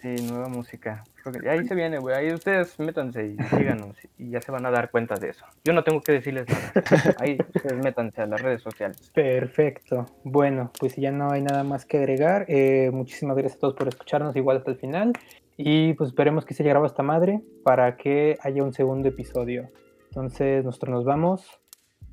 [0.00, 1.04] Sí, nueva música
[1.48, 2.14] ahí se viene, güey.
[2.14, 5.44] Ahí ustedes métanse y síganos y ya se van a dar cuenta de eso.
[5.64, 6.72] Yo no tengo que decirles nada.
[7.18, 9.10] Ahí ustedes métanse a las redes sociales.
[9.14, 10.06] Perfecto.
[10.24, 12.46] Bueno, pues ya no hay nada más que agregar.
[12.48, 15.12] Eh, muchísimas gracias a todos por escucharnos igual hasta el final.
[15.56, 19.70] Y pues esperemos que se haya grabado esta madre para que haya un segundo episodio.
[20.08, 21.60] Entonces, nosotros nos vamos.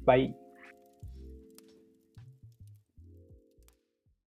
[0.04, 0.45] Bye.